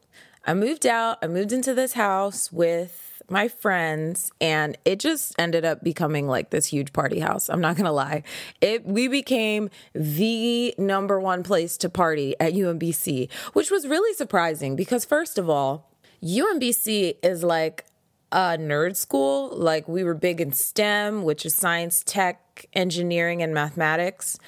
I 0.45 0.53
moved 0.53 0.85
out, 0.85 1.17
I 1.23 1.27
moved 1.27 1.51
into 1.51 1.73
this 1.73 1.93
house 1.93 2.51
with 2.51 3.06
my 3.29 3.47
friends 3.47 4.31
and 4.39 4.77
it 4.85 4.99
just 4.99 5.35
ended 5.37 5.65
up 5.65 5.83
becoming 5.83 6.27
like 6.27 6.49
this 6.49 6.67
huge 6.67 6.93
party 6.93 7.19
house. 7.19 7.49
I'm 7.49 7.61
not 7.61 7.75
going 7.75 7.85
to 7.85 7.91
lie. 7.91 8.23
It 8.61 8.85
we 8.85 9.07
became 9.07 9.69
the 9.93 10.73
number 10.77 11.19
one 11.19 11.43
place 11.43 11.77
to 11.77 11.89
party 11.89 12.35
at 12.39 12.53
UMBC, 12.53 13.31
which 13.53 13.69
was 13.69 13.87
really 13.87 14.13
surprising 14.13 14.75
because 14.75 15.05
first 15.05 15.37
of 15.37 15.49
all, 15.49 15.89
UMBC 16.23 17.17
is 17.21 17.43
like 17.43 17.85
a 18.31 18.57
nerd 18.57 18.95
school. 18.95 19.49
Like 19.55 19.87
we 19.87 20.03
were 20.03 20.13
big 20.13 20.41
in 20.41 20.51
STEM, 20.51 21.23
which 21.23 21.45
is 21.45 21.53
science, 21.53 22.03
tech, 22.05 22.65
engineering, 22.73 23.41
and 23.41 23.53
mathematics. 23.53 24.39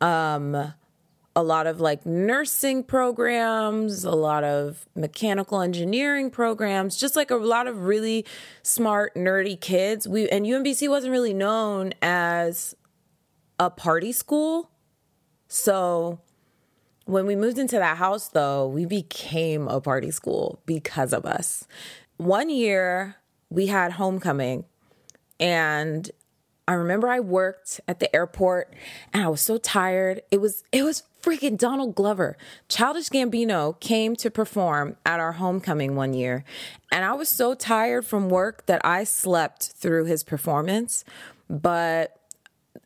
Um, 0.00 0.74
a 1.36 1.42
lot 1.42 1.66
of 1.66 1.80
like 1.82 2.06
nursing 2.06 2.82
programs, 2.82 4.04
a 4.04 4.10
lot 4.12 4.42
of 4.42 4.88
mechanical 4.96 5.60
engineering 5.60 6.30
programs, 6.30 6.96
just 6.96 7.14
like 7.14 7.30
a 7.30 7.36
lot 7.36 7.66
of 7.66 7.84
really 7.84 8.24
smart, 8.62 9.14
nerdy 9.14 9.60
kids. 9.60 10.08
We 10.08 10.28
and 10.30 10.46
UMBC 10.46 10.88
wasn't 10.88 11.12
really 11.12 11.34
known 11.34 11.92
as 12.00 12.74
a 13.60 13.68
party 13.68 14.12
school. 14.12 14.70
So 15.46 16.20
when 17.04 17.26
we 17.26 17.36
moved 17.36 17.58
into 17.58 17.76
that 17.76 17.98
house 17.98 18.28
though, 18.28 18.66
we 18.66 18.86
became 18.86 19.68
a 19.68 19.78
party 19.78 20.10
school 20.10 20.62
because 20.64 21.12
of 21.12 21.26
us. 21.26 21.68
One 22.16 22.48
year 22.48 23.16
we 23.50 23.66
had 23.66 23.92
homecoming 23.92 24.64
and 25.38 26.10
I 26.68 26.72
remember 26.72 27.08
I 27.08 27.20
worked 27.20 27.80
at 27.86 28.00
the 28.00 28.14
airport 28.14 28.74
and 29.12 29.22
I 29.22 29.28
was 29.28 29.40
so 29.40 29.58
tired. 29.58 30.22
It 30.30 30.40
was 30.40 30.64
it 30.72 30.82
was 30.82 31.04
freaking 31.26 31.58
Donald 31.58 31.96
Glover. 31.96 32.36
Childish 32.68 33.08
Gambino 33.08 33.78
came 33.80 34.14
to 34.16 34.30
perform 34.30 34.96
at 35.04 35.18
our 35.18 35.32
homecoming 35.32 35.96
one 35.96 36.14
year 36.14 36.44
and 36.92 37.04
I 37.04 37.12
was 37.14 37.28
so 37.28 37.54
tired 37.54 38.06
from 38.06 38.30
work 38.30 38.66
that 38.66 38.80
I 38.84 39.04
slept 39.04 39.72
through 39.76 40.04
his 40.04 40.22
performance, 40.22 41.04
but 41.50 42.18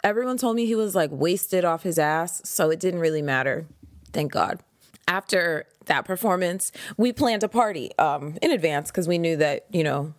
everyone 0.02 0.38
told 0.38 0.56
me 0.56 0.66
he 0.66 0.74
was 0.74 0.94
like 0.94 1.10
wasted 1.12 1.64
off 1.64 1.82
his 1.82 1.98
ass, 1.98 2.42
so 2.44 2.70
it 2.70 2.80
didn't 2.80 3.00
really 3.00 3.22
matter. 3.22 3.66
Thank 4.12 4.32
God. 4.32 4.60
After 5.06 5.66
that 5.86 6.04
performance, 6.04 6.72
we 6.96 7.12
planned 7.12 7.42
a 7.42 7.48
party 7.48 7.96
um, 7.98 8.38
in 8.42 8.50
advance 8.50 8.90
because 8.90 9.06
we 9.06 9.18
knew 9.18 9.36
that, 9.36 9.66
you 9.70 9.84
know, 9.84 10.14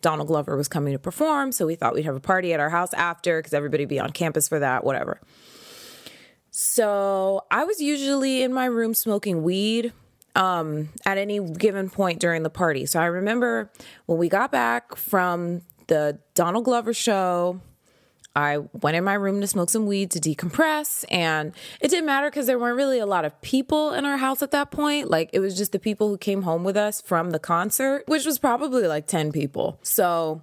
Donald 0.00 0.28
Glover 0.28 0.56
was 0.56 0.68
coming 0.68 0.92
to 0.92 0.98
perform. 0.98 1.52
So 1.52 1.66
we 1.66 1.74
thought 1.74 1.94
we'd 1.94 2.04
have 2.04 2.16
a 2.16 2.20
party 2.20 2.52
at 2.52 2.60
our 2.60 2.70
house 2.70 2.92
after 2.92 3.38
because 3.38 3.54
everybody 3.54 3.84
would 3.84 3.88
be 3.90 4.00
on 4.00 4.10
campus 4.10 4.48
for 4.48 4.58
that, 4.58 4.84
whatever. 4.84 5.20
So 6.52 7.44
I 7.50 7.64
was 7.64 7.80
usually 7.80 8.42
in 8.42 8.52
my 8.52 8.66
room 8.66 8.92
smoking 8.92 9.42
weed 9.42 9.92
um, 10.36 10.90
at 11.06 11.16
any 11.16 11.40
given 11.40 11.88
point 11.88 12.20
during 12.20 12.42
the 12.42 12.50
party. 12.50 12.84
So 12.84 13.00
I 13.00 13.06
remember 13.06 13.70
when 14.04 14.18
we 14.18 14.28
got 14.28 14.52
back 14.52 14.94
from 14.94 15.62
the 15.86 16.18
Donald 16.34 16.66
Glover 16.66 16.92
show, 16.92 17.60
I 18.36 18.58
went 18.58 18.96
in 18.96 19.04
my 19.04 19.14
room 19.14 19.40
to 19.40 19.46
smoke 19.46 19.70
some 19.70 19.86
weed 19.86 20.10
to 20.10 20.20
decompress. 20.20 21.06
And 21.10 21.52
it 21.80 21.88
didn't 21.88 22.06
matter 22.06 22.28
because 22.28 22.46
there 22.46 22.58
weren't 22.58 22.76
really 22.76 22.98
a 22.98 23.06
lot 23.06 23.24
of 23.24 23.40
people 23.40 23.94
in 23.94 24.04
our 24.04 24.18
house 24.18 24.42
at 24.42 24.50
that 24.50 24.70
point. 24.70 25.10
Like 25.10 25.30
it 25.32 25.40
was 25.40 25.56
just 25.56 25.72
the 25.72 25.78
people 25.78 26.08
who 26.08 26.18
came 26.18 26.42
home 26.42 26.64
with 26.64 26.76
us 26.76 27.00
from 27.00 27.30
the 27.30 27.38
concert, 27.38 28.04
which 28.06 28.26
was 28.26 28.38
probably 28.38 28.86
like 28.86 29.06
10 29.06 29.32
people. 29.32 29.78
So 29.82 30.42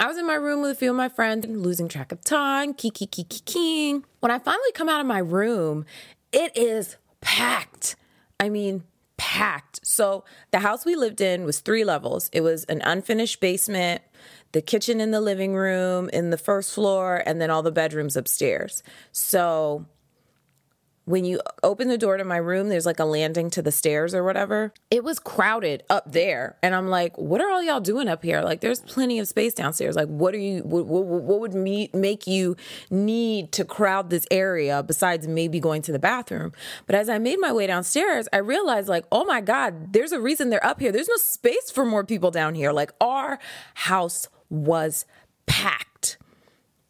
I 0.00 0.06
was 0.06 0.16
in 0.16 0.26
my 0.26 0.34
room 0.34 0.62
with 0.62 0.70
a 0.70 0.74
few 0.76 0.90
of 0.90 0.96
my 0.96 1.08
friends, 1.08 1.44
losing 1.46 1.88
track 1.88 2.12
of 2.12 2.22
time, 2.22 2.72
kiki, 2.72 3.06
kiki, 3.06 3.24
kiki. 3.24 4.00
When 4.20 4.30
I 4.30 4.38
finally 4.38 4.72
come 4.72 4.88
out 4.88 5.00
of 5.00 5.06
my 5.06 5.18
room, 5.18 5.84
it 6.32 6.56
is 6.56 6.96
packed. 7.20 7.96
I 8.38 8.48
mean, 8.48 8.84
packed. 9.16 9.84
So 9.84 10.24
the 10.52 10.60
house 10.60 10.84
we 10.84 10.94
lived 10.94 11.20
in 11.20 11.44
was 11.44 11.58
three 11.58 11.82
levels. 11.82 12.30
It 12.32 12.42
was 12.42 12.62
an 12.64 12.80
unfinished 12.84 13.40
basement 13.40 14.02
the 14.52 14.62
kitchen 14.62 15.00
in 15.00 15.10
the 15.10 15.20
living 15.20 15.54
room 15.54 16.08
in 16.10 16.30
the 16.30 16.38
first 16.38 16.72
floor, 16.72 17.22
and 17.26 17.40
then 17.40 17.50
all 17.50 17.62
the 17.62 17.72
bedrooms 17.72 18.16
upstairs. 18.16 18.82
So 19.12 19.84
when 21.08 21.24
you 21.24 21.40
open 21.62 21.88
the 21.88 21.96
door 21.96 22.18
to 22.18 22.24
my 22.24 22.36
room, 22.36 22.68
there's 22.68 22.84
like 22.84 23.00
a 23.00 23.04
landing 23.04 23.48
to 23.48 23.62
the 23.62 23.72
stairs 23.72 24.14
or 24.14 24.22
whatever. 24.22 24.74
It 24.90 25.02
was 25.02 25.18
crowded 25.18 25.82
up 25.88 26.12
there. 26.12 26.58
And 26.62 26.74
I'm 26.74 26.88
like, 26.88 27.16
what 27.16 27.40
are 27.40 27.48
all 27.50 27.62
y'all 27.62 27.80
doing 27.80 28.08
up 28.08 28.22
here? 28.22 28.42
Like, 28.42 28.60
there's 28.60 28.80
plenty 28.80 29.18
of 29.18 29.26
space 29.26 29.54
downstairs. 29.54 29.96
Like, 29.96 30.08
what 30.08 30.34
are 30.34 30.38
you, 30.38 30.60
what, 30.64 30.84
what, 30.84 31.06
what 31.06 31.40
would 31.40 31.54
me, 31.54 31.88
make 31.94 32.26
you 32.26 32.56
need 32.90 33.52
to 33.52 33.64
crowd 33.64 34.10
this 34.10 34.26
area 34.30 34.82
besides 34.82 35.26
maybe 35.26 35.60
going 35.60 35.80
to 35.82 35.92
the 35.92 35.98
bathroom? 35.98 36.52
But 36.86 36.94
as 36.94 37.08
I 37.08 37.16
made 37.16 37.40
my 37.40 37.52
way 37.52 37.66
downstairs, 37.66 38.28
I 38.30 38.38
realized, 38.38 38.88
like, 38.88 39.06
oh 39.10 39.24
my 39.24 39.40
God, 39.40 39.94
there's 39.94 40.12
a 40.12 40.20
reason 40.20 40.50
they're 40.50 40.64
up 40.64 40.78
here. 40.78 40.92
There's 40.92 41.08
no 41.08 41.16
space 41.16 41.70
for 41.70 41.86
more 41.86 42.04
people 42.04 42.30
down 42.30 42.54
here. 42.54 42.70
Like, 42.70 42.92
our 43.00 43.38
house 43.72 44.28
was 44.50 45.06
packed. 45.46 45.88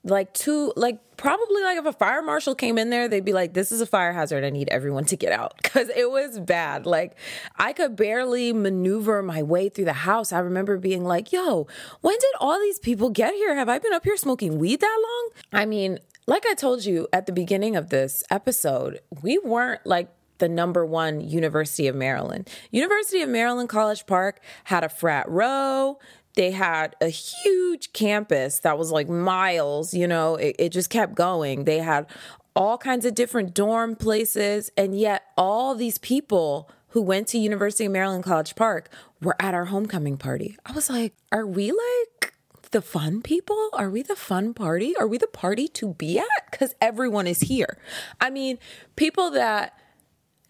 Like 0.05 0.33
two, 0.33 0.73
like 0.77 1.01
probably 1.17 1.63
like 1.63 1.77
if 1.77 1.85
a 1.85 1.93
fire 1.93 2.23
marshal 2.23 2.55
came 2.55 2.79
in 2.79 2.91
there, 2.91 3.09
they'd 3.09 3.25
be 3.25 3.33
like, 3.33 3.53
"This 3.53 3.73
is 3.73 3.81
a 3.81 3.87
fire 3.87 4.13
hazard. 4.13 4.45
I 4.45 4.51
need 4.51 4.69
everyone 4.69 5.05
to 5.07 5.17
get 5.17 5.33
out," 5.33 5.55
because 5.63 5.89
it 5.91 6.11
was 6.11 6.39
bad. 6.39 6.87
Like 6.87 7.17
I 7.57 7.73
could 7.73 7.97
barely 7.97 8.53
maneuver 8.53 9.23
my 9.23 9.43
way 9.43 9.69
through 9.69 9.87
the 9.87 9.93
house. 9.93 10.33
I 10.33 10.39
remember 10.39 10.79
being 10.79 11.05
like, 11.05 11.33
"Yo, 11.33 11.67
when 12.01 12.15
did 12.15 12.35
all 12.41 12.59
these 12.61 12.79
people 12.79 13.11
get 13.11 13.35
here? 13.35 13.55
Have 13.55 13.69
I 13.69 13.79
been 13.79 13.93
up 13.93 14.05
here 14.05 14.17
smoking 14.17 14.59
weed 14.59 14.81
that 14.81 14.99
long?" 15.03 15.31
I 15.53 15.67
mean, 15.67 15.99
like 16.27 16.45
I 16.47 16.55
told 16.55 16.85
you 16.85 17.09
at 17.13 17.27
the 17.27 17.33
beginning 17.33 17.75
of 17.75 17.91
this 17.91 18.23
episode, 18.31 19.01
we 19.23 19.39
weren't 19.39 19.85
like 19.85 20.11
the 20.39 20.49
number 20.49 20.85
one 20.87 21.21
University 21.21 21.89
of 21.89 21.97
Maryland. 21.97 22.49
University 22.71 23.23
of 23.23 23.29
Maryland 23.29 23.69
College 23.69 24.07
Park 24.07 24.41
had 24.65 24.85
a 24.85 24.89
frat 24.89 25.29
row. 25.29 25.99
They 26.39 26.53
had 26.53 26.95
a 27.01 27.09
huge 27.09 27.93
campus 27.93 28.61
that 28.61 28.79
was 28.79 28.93
like 28.93 29.09
miles, 29.09 29.93
you 29.93 30.07
know, 30.07 30.37
it, 30.37 30.55
it 30.57 30.69
just 30.69 30.89
kept 30.89 31.17
going. 31.17 31.65
They 31.65 31.81
had 31.81 32.07
all 32.55 32.79
kinds 32.79 33.05
of 33.05 33.17
different 33.17 33.55
dorm 33.55 33.97
places, 33.97 34.71
and 34.77 34.97
yet 34.97 35.25
all 35.37 35.75
these 35.75 35.99
people 35.99 36.71
who 36.91 37.03
went 37.03 37.27
to 37.29 37.39
University 37.39 37.87
of 37.87 37.91
Maryland 37.91 38.23
College 38.23 38.55
Park 38.55 38.89
were 39.21 39.35
at 39.41 39.53
our 39.53 39.65
homecoming 39.65 40.17
party. 40.17 40.57
I 40.65 40.71
was 40.71 40.89
like, 40.89 41.13
are 41.33 41.45
we 41.45 41.73
like 41.73 42.35
the 42.71 42.83
fun 42.83 43.21
people? 43.21 43.71
Are 43.73 43.91
we 43.91 44.03
the 44.03 44.15
fun 44.15 44.55
party? 44.55 44.95
Are 44.97 45.09
we 45.09 45.19
the 45.19 45.27
party 45.27 45.67
to 45.67 45.95
be 45.95 46.21
at? 46.21 46.51
Because 46.53 46.73
everyone 46.81 47.27
is 47.27 47.41
here. 47.41 47.79
I 48.21 48.31
mean, 48.31 48.61
people 48.95 49.33
that 49.33 49.77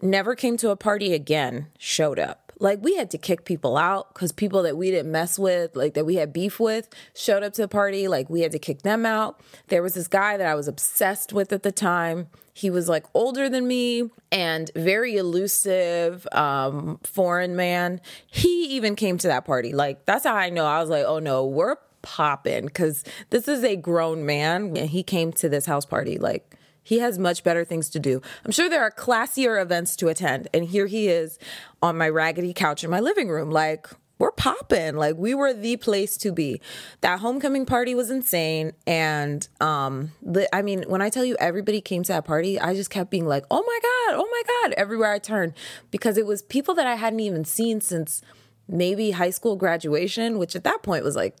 never 0.03 0.35
came 0.35 0.55
to 0.57 0.69
a 0.69 0.75
party 0.75 1.15
again 1.15 1.65
showed 1.79 2.19
up 2.19 2.48
like 2.59 2.79
we 2.83 2.95
had 2.95 3.09
to 3.11 3.17
kick 3.17 3.45
people 3.45 3.77
out 3.77 4.13
because 4.13 4.31
people 4.31 4.63
that 4.63 4.77
we 4.77 4.91
didn't 4.91 5.11
mess 5.11 5.39
with, 5.39 5.75
like 5.75 5.93
that 5.93 6.05
we 6.05 6.15
had 6.15 6.33
beef 6.33 6.59
with, 6.59 6.89
showed 7.15 7.41
up 7.41 7.53
to 7.53 7.61
the 7.61 7.67
party. 7.67 8.07
Like 8.07 8.29
we 8.29 8.41
had 8.41 8.51
to 8.51 8.59
kick 8.59 8.81
them 8.81 9.05
out. 9.05 9.39
There 9.67 9.81
was 9.81 9.93
this 9.93 10.07
guy 10.07 10.37
that 10.37 10.45
I 10.45 10.55
was 10.55 10.67
obsessed 10.67 11.31
with 11.33 11.53
at 11.53 11.63
the 11.63 11.71
time. 11.71 12.27
He 12.53 12.69
was 12.69 12.89
like 12.89 13.05
older 13.13 13.47
than 13.47 13.67
me 13.67 14.09
and 14.31 14.69
very 14.75 15.15
elusive, 15.15 16.27
um, 16.33 16.99
foreign 17.03 17.55
man. 17.55 18.01
He 18.27 18.65
even 18.75 18.95
came 18.95 19.17
to 19.19 19.27
that 19.27 19.45
party. 19.45 19.73
Like 19.73 20.05
that's 20.05 20.25
how 20.25 20.35
I 20.35 20.49
know. 20.49 20.65
I 20.65 20.81
was 20.81 20.89
like, 20.89 21.05
oh 21.05 21.19
no, 21.19 21.45
we're 21.45 21.77
popping 22.01 22.65
because 22.65 23.03
this 23.29 23.47
is 23.47 23.63
a 23.63 23.77
grown 23.77 24.25
man 24.25 24.75
and 24.75 24.89
he 24.89 25.03
came 25.03 25.31
to 25.33 25.47
this 25.47 25.65
house 25.65 25.85
party. 25.85 26.17
Like 26.17 26.57
he 26.89 26.97
has 26.97 27.19
much 27.19 27.43
better 27.43 27.63
things 27.63 27.87
to 27.91 27.99
do. 27.99 28.19
I'm 28.43 28.49
sure 28.49 28.67
there 28.67 28.81
are 28.81 28.89
classier 28.89 29.61
events 29.61 29.95
to 29.97 30.07
attend. 30.07 30.47
And 30.55 30.65
here 30.65 30.87
he 30.87 31.07
is 31.07 31.37
on 31.83 31.99
my 31.99 32.09
raggedy 32.09 32.51
couch 32.51 32.83
in 32.83 32.89
my 32.89 32.99
living 32.99 33.29
room. 33.29 33.51
Like, 33.51 33.87
we're 34.17 34.31
popping. 34.31 34.95
Like, 34.95 35.15
we 35.15 35.35
were 35.35 35.53
the 35.53 35.77
place 35.77 36.17
to 36.17 36.31
be. 36.31 36.59
That 37.01 37.19
homecoming 37.19 37.67
party 37.67 37.93
was 37.93 38.09
insane. 38.09 38.73
And, 38.87 39.47
um, 39.61 40.13
the, 40.23 40.49
I 40.53 40.63
mean, 40.63 40.83
when 40.87 40.99
I 40.99 41.11
tell 41.11 41.23
you 41.23 41.37
everybody 41.39 41.79
came 41.79 42.01
to 42.01 42.13
that 42.13 42.25
party, 42.25 42.59
I 42.59 42.73
just 42.73 42.89
kept 42.89 43.11
being 43.11 43.27
like, 43.27 43.45
oh 43.51 43.61
my 43.61 43.79
God, 43.83 44.19
oh 44.19 44.27
my 44.31 44.41
God, 44.47 44.73
everywhere 44.75 45.11
I 45.11 45.19
turned. 45.19 45.53
Because 45.91 46.17
it 46.17 46.25
was 46.25 46.41
people 46.41 46.73
that 46.73 46.87
I 46.87 46.95
hadn't 46.95 47.19
even 47.19 47.45
seen 47.45 47.81
since 47.81 48.23
maybe 48.67 49.11
high 49.11 49.29
school 49.29 49.55
graduation, 49.55 50.39
which 50.39 50.55
at 50.55 50.63
that 50.63 50.81
point 50.81 51.03
was 51.03 51.15
like 51.15 51.35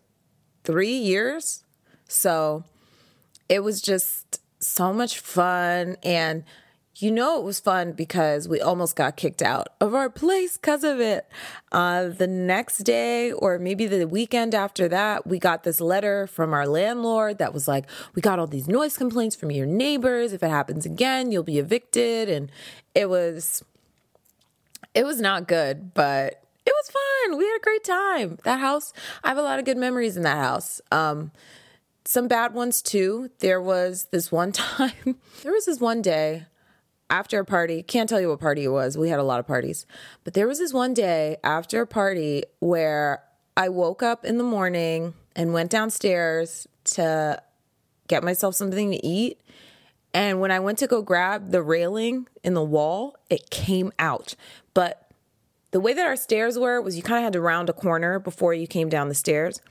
three 0.63 0.95
years. 0.95 1.63
So 2.07 2.65
it 3.49 3.63
was 3.63 3.81
just 3.81 4.41
so 4.59 4.93
much 4.93 5.19
fun 5.19 5.95
and 6.03 6.43
you 7.01 7.11
know 7.11 7.39
it 7.39 7.43
was 7.43 7.59
fun 7.59 7.93
because 7.93 8.47
we 8.47 8.59
almost 8.59 8.95
got 8.95 9.15
kicked 9.15 9.41
out 9.41 9.69
of 9.79 9.95
our 9.95 10.09
place 10.09 10.57
because 10.57 10.83
of 10.83 10.99
it. 10.99 11.27
Uh, 11.71 12.09
the 12.09 12.27
next 12.27 12.79
day, 12.79 13.31
or 13.31 13.57
maybe 13.57 13.85
the 13.85 14.05
weekend 14.05 14.53
after 14.53 14.89
that, 14.89 15.25
we 15.25 15.39
got 15.39 15.63
this 15.63 15.79
letter 15.79 16.27
from 16.27 16.53
our 16.53 16.67
landlord 16.67 17.37
that 17.37 17.53
was 17.53 17.67
like, 17.67 17.85
"We 18.15 18.21
got 18.21 18.37
all 18.37 18.47
these 18.47 18.67
noise 18.67 18.97
complaints 18.97 19.35
from 19.35 19.51
your 19.51 19.65
neighbors. 19.65 20.33
If 20.33 20.43
it 20.43 20.49
happens 20.49 20.85
again, 20.85 21.31
you'll 21.31 21.43
be 21.43 21.57
evicted." 21.59 22.27
And 22.27 22.51
it 22.93 23.09
was, 23.09 23.63
it 24.93 25.05
was 25.05 25.21
not 25.21 25.47
good, 25.47 25.93
but 25.93 26.43
it 26.65 26.73
was 26.75 26.91
fun. 26.91 27.37
We 27.37 27.45
had 27.45 27.55
a 27.55 27.63
great 27.63 27.83
time. 27.83 28.39
That 28.43 28.59
house, 28.59 28.91
I 29.23 29.29
have 29.29 29.37
a 29.37 29.41
lot 29.41 29.59
of 29.59 29.63
good 29.63 29.77
memories 29.77 30.17
in 30.17 30.23
that 30.23 30.37
house. 30.37 30.81
Um, 30.91 31.31
some 32.09 32.27
bad 32.27 32.55
ones 32.55 32.81
too. 32.81 33.29
There 33.37 33.61
was 33.61 34.07
this 34.11 34.31
one 34.31 34.51
time, 34.53 35.19
there 35.43 35.51
was 35.51 35.65
this 35.65 35.79
one 35.79 36.01
day 36.01 36.47
after 37.07 37.39
a 37.39 37.45
party, 37.45 37.83
can't 37.83 38.09
tell 38.09 38.19
you 38.19 38.29
what 38.29 38.39
party 38.39 38.63
it 38.63 38.69
was. 38.69 38.97
We 38.97 39.09
had 39.09 39.19
a 39.19 39.23
lot 39.23 39.39
of 39.39 39.45
parties. 39.45 39.85
But 40.23 40.33
there 40.33 40.47
was 40.47 40.57
this 40.57 40.73
one 40.73 40.95
day 40.95 41.37
after 41.43 41.81
a 41.81 41.87
party 41.87 42.45
where 42.61 43.21
I 43.55 43.69
woke 43.69 44.01
up 44.01 44.25
in 44.25 44.39
the 44.39 44.43
morning 44.43 45.13
and 45.35 45.53
went 45.53 45.69
downstairs 45.69 46.67
to 46.95 47.39
get 48.07 48.23
myself 48.23 48.55
something 48.55 48.89
to 48.89 49.05
eat. 49.05 49.39
And 50.11 50.41
when 50.41 50.49
I 50.49 50.59
went 50.59 50.79
to 50.79 50.87
go 50.87 51.03
grab 51.03 51.51
the 51.51 51.61
railing 51.61 52.27
in 52.43 52.55
the 52.55 52.63
wall, 52.63 53.17
it 53.29 53.51
came 53.51 53.91
out. 53.99 54.33
But 54.73 55.11
the 55.69 55.79
way 55.79 55.93
that 55.93 56.07
our 56.07 56.15
stairs 56.15 56.57
were 56.57 56.81
was 56.81 56.97
you 56.97 57.03
kind 57.03 57.19
of 57.19 57.23
had 57.25 57.33
to 57.33 57.41
round 57.41 57.69
a 57.69 57.73
corner 57.73 58.17
before 58.17 58.55
you 58.55 58.65
came 58.65 58.89
down 58.89 59.09
the 59.09 59.15
stairs. 59.15 59.61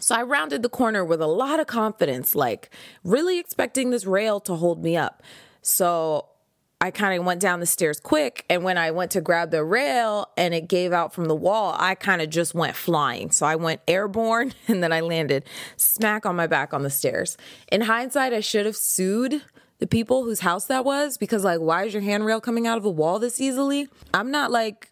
So 0.00 0.14
I 0.14 0.22
rounded 0.22 0.62
the 0.62 0.68
corner 0.68 1.04
with 1.04 1.20
a 1.20 1.26
lot 1.26 1.60
of 1.60 1.66
confidence, 1.66 2.34
like 2.34 2.70
really 3.02 3.38
expecting 3.38 3.90
this 3.90 4.06
rail 4.06 4.40
to 4.40 4.54
hold 4.54 4.82
me 4.82 4.96
up. 4.96 5.22
So 5.60 6.26
I 6.80 6.92
kind 6.92 7.18
of 7.18 7.26
went 7.26 7.40
down 7.40 7.58
the 7.58 7.66
stairs 7.66 7.98
quick. 7.98 8.44
And 8.48 8.62
when 8.62 8.78
I 8.78 8.92
went 8.92 9.10
to 9.12 9.20
grab 9.20 9.50
the 9.50 9.64
rail 9.64 10.28
and 10.36 10.54
it 10.54 10.68
gave 10.68 10.92
out 10.92 11.12
from 11.12 11.24
the 11.24 11.34
wall, 11.34 11.74
I 11.78 11.96
kind 11.96 12.22
of 12.22 12.30
just 12.30 12.54
went 12.54 12.76
flying. 12.76 13.32
So 13.32 13.46
I 13.46 13.56
went 13.56 13.80
airborne 13.88 14.54
and 14.68 14.82
then 14.82 14.92
I 14.92 15.00
landed 15.00 15.44
smack 15.76 16.24
on 16.24 16.36
my 16.36 16.46
back 16.46 16.72
on 16.72 16.84
the 16.84 16.90
stairs. 16.90 17.36
In 17.72 17.82
hindsight, 17.82 18.32
I 18.32 18.40
should 18.40 18.66
have 18.66 18.76
sued 18.76 19.42
the 19.80 19.86
people 19.86 20.24
whose 20.24 20.40
house 20.40 20.66
that 20.66 20.84
was 20.84 21.18
because, 21.18 21.44
like, 21.44 21.60
why 21.60 21.84
is 21.84 21.94
your 21.94 22.02
handrail 22.02 22.40
coming 22.40 22.66
out 22.66 22.78
of 22.78 22.84
a 22.84 22.90
wall 22.90 23.18
this 23.18 23.40
easily? 23.40 23.88
I'm 24.12 24.30
not 24.30 24.50
like 24.50 24.90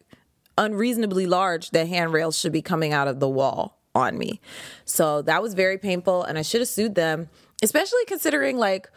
unreasonably 0.59 1.27
large 1.27 1.71
that 1.71 1.89
handrails 1.89 2.39
should 2.39 2.53
be 2.53 2.63
coming 2.63 2.93
out 2.93 3.09
of 3.09 3.21
the 3.21 3.29
wall 3.29 3.76
on 3.97 4.19
me. 4.19 4.41
So 4.85 5.23
that 5.23 5.43
was 5.43 5.55
very 5.55 5.79
painful 5.79 6.23
and 6.23 6.39
I 6.39 6.43
should 6.43 6.61
have 6.61 6.69
sued 6.69 6.95
them, 6.95 7.29
especially 7.63 8.05
considering 8.07 8.59
like 8.59 8.89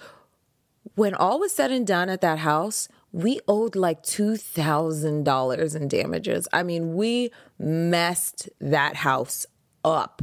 when 0.96 1.16
all 1.16 1.40
was 1.40 1.54
said 1.54 1.72
and 1.72 1.88
done 1.88 2.10
at 2.10 2.22
that 2.22 2.40
house, 2.40 2.90
we 3.12 3.40
owed 3.48 3.76
like 3.76 4.04
$2,000 4.04 5.76
in 5.76 5.88
damages. 5.88 6.48
I 6.54 6.64
mean, 6.64 6.96
we 6.96 7.32
messed 7.58 8.50
that 8.60 8.98
house 8.98 9.46
up. 9.84 10.22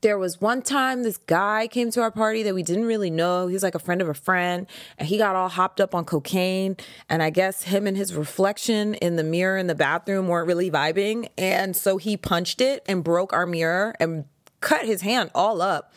There 0.00 0.16
was 0.16 0.40
one 0.40 0.62
time 0.62 1.02
this 1.02 1.16
guy 1.16 1.66
came 1.66 1.90
to 1.90 2.02
our 2.02 2.12
party 2.12 2.44
that 2.44 2.54
we 2.54 2.62
didn't 2.62 2.84
really 2.84 3.10
know. 3.10 3.48
He 3.48 3.54
was 3.54 3.64
like 3.64 3.74
a 3.74 3.80
friend 3.80 4.00
of 4.00 4.08
a 4.08 4.14
friend, 4.14 4.66
and 4.96 5.08
he 5.08 5.18
got 5.18 5.34
all 5.34 5.48
hopped 5.48 5.80
up 5.80 5.92
on 5.92 6.04
cocaine. 6.04 6.76
And 7.08 7.20
I 7.20 7.30
guess 7.30 7.64
him 7.64 7.86
and 7.86 7.96
his 7.96 8.14
reflection 8.14 8.94
in 8.94 9.16
the 9.16 9.24
mirror 9.24 9.58
in 9.58 9.66
the 9.66 9.74
bathroom 9.74 10.28
weren't 10.28 10.46
really 10.46 10.70
vibing. 10.70 11.28
And 11.36 11.74
so 11.74 11.96
he 11.96 12.16
punched 12.16 12.60
it 12.60 12.84
and 12.86 13.02
broke 13.02 13.32
our 13.32 13.46
mirror 13.46 13.94
and 13.98 14.26
cut 14.60 14.86
his 14.86 15.02
hand 15.02 15.30
all 15.34 15.60
up. 15.60 15.92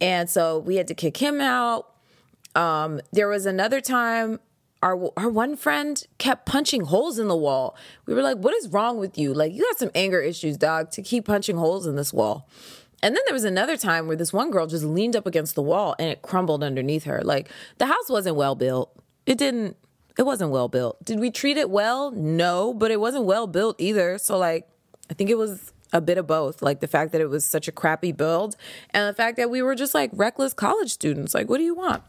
And 0.00 0.30
so 0.30 0.58
we 0.58 0.76
had 0.76 0.86
to 0.88 0.94
kick 0.94 1.16
him 1.16 1.40
out. 1.40 1.90
Um, 2.54 3.00
there 3.12 3.26
was 3.26 3.46
another 3.46 3.80
time 3.80 4.38
our 4.84 5.10
our 5.16 5.30
one 5.30 5.56
friend 5.56 6.06
kept 6.18 6.46
punching 6.46 6.82
holes 6.82 7.18
in 7.18 7.26
the 7.26 7.36
wall. 7.36 7.74
We 8.06 8.14
were 8.14 8.22
like, 8.22 8.36
"What 8.36 8.54
is 8.54 8.68
wrong 8.68 8.98
with 8.98 9.16
you? 9.16 9.32
Like, 9.32 9.52
you 9.52 9.62
got 9.62 9.78
some 9.78 9.90
anger 9.94 10.20
issues, 10.20 10.58
dog, 10.58 10.90
to 10.92 11.02
keep 11.02 11.24
punching 11.24 11.56
holes 11.56 11.86
in 11.86 11.96
this 11.96 12.12
wall." 12.12 12.46
And 13.04 13.14
then 13.14 13.22
there 13.26 13.34
was 13.34 13.44
another 13.44 13.76
time 13.76 14.06
where 14.06 14.16
this 14.16 14.32
one 14.32 14.50
girl 14.50 14.66
just 14.66 14.82
leaned 14.82 15.14
up 15.14 15.26
against 15.26 15.54
the 15.54 15.62
wall 15.62 15.94
and 15.98 16.08
it 16.08 16.22
crumbled 16.22 16.64
underneath 16.64 17.04
her. 17.04 17.20
Like, 17.22 17.50
the 17.76 17.84
house 17.84 18.08
wasn't 18.08 18.36
well 18.36 18.54
built. 18.54 18.96
It 19.26 19.36
didn't. 19.36 19.76
It 20.18 20.22
wasn't 20.22 20.52
well 20.52 20.68
built. 20.68 21.04
Did 21.04 21.20
we 21.20 21.30
treat 21.30 21.58
it 21.58 21.68
well? 21.68 22.12
No, 22.12 22.72
but 22.72 22.90
it 22.90 22.98
wasn't 22.98 23.26
well 23.26 23.46
built 23.46 23.78
either. 23.78 24.16
So 24.16 24.38
like, 24.38 24.66
I 25.10 25.14
think 25.14 25.28
it 25.28 25.36
was 25.36 25.74
a 25.92 26.00
bit 26.00 26.16
of 26.16 26.26
both 26.26 26.62
like 26.62 26.80
the 26.80 26.88
fact 26.88 27.12
that 27.12 27.20
it 27.20 27.28
was 27.28 27.44
such 27.44 27.68
a 27.68 27.72
crappy 27.72 28.10
build 28.10 28.56
and 28.90 29.06
the 29.06 29.14
fact 29.14 29.36
that 29.36 29.48
we 29.48 29.60
were 29.62 29.76
just 29.76 29.94
like 29.94 30.10
reckless 30.12 30.52
college 30.52 30.90
students 30.90 31.34
like 31.34 31.48
what 31.48 31.58
do 31.58 31.62
you 31.62 31.74
want 31.74 32.02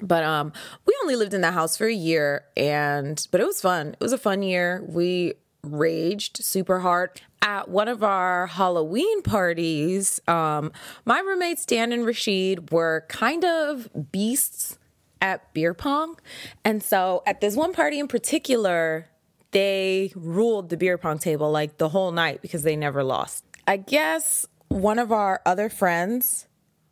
but 0.00 0.22
um 0.22 0.52
we 0.86 0.96
only 1.02 1.16
lived 1.16 1.34
in 1.34 1.40
that 1.40 1.52
house 1.52 1.76
for 1.76 1.88
a 1.88 1.92
year 1.92 2.44
and 2.56 3.26
but 3.32 3.40
it 3.40 3.46
was 3.48 3.60
fun 3.60 3.88
it 3.88 4.00
was 4.00 4.12
a 4.12 4.18
fun 4.18 4.42
year 4.42 4.84
we 4.86 5.34
raged 5.64 6.44
super 6.44 6.80
hard 6.80 7.20
at 7.42 7.68
one 7.68 7.88
of 7.88 8.02
our 8.02 8.46
halloween 8.46 9.22
parties 9.22 10.20
um 10.28 10.72
my 11.04 11.20
roommates 11.20 11.64
dan 11.64 11.92
and 11.92 12.04
rashid 12.04 12.70
were 12.70 13.04
kind 13.08 13.44
of 13.44 13.88
beasts 14.12 14.78
at 15.20 15.52
beer 15.52 15.74
pong 15.74 16.16
and 16.64 16.82
so 16.82 17.22
at 17.26 17.40
this 17.40 17.56
one 17.56 17.72
party 17.72 17.98
in 17.98 18.08
particular 18.08 19.06
they 19.52 20.12
ruled 20.14 20.68
the 20.68 20.76
beer 20.76 20.98
pong 20.98 21.18
table 21.18 21.50
like 21.50 21.78
the 21.78 21.88
whole 21.88 22.12
night 22.12 22.40
because 22.42 22.62
they 22.62 22.76
never 22.76 23.02
lost 23.02 23.44
i 23.66 23.76
guess 23.76 24.46
one 24.68 24.98
of 24.98 25.10
our 25.12 25.40
other 25.44 25.68
friends 25.68 26.46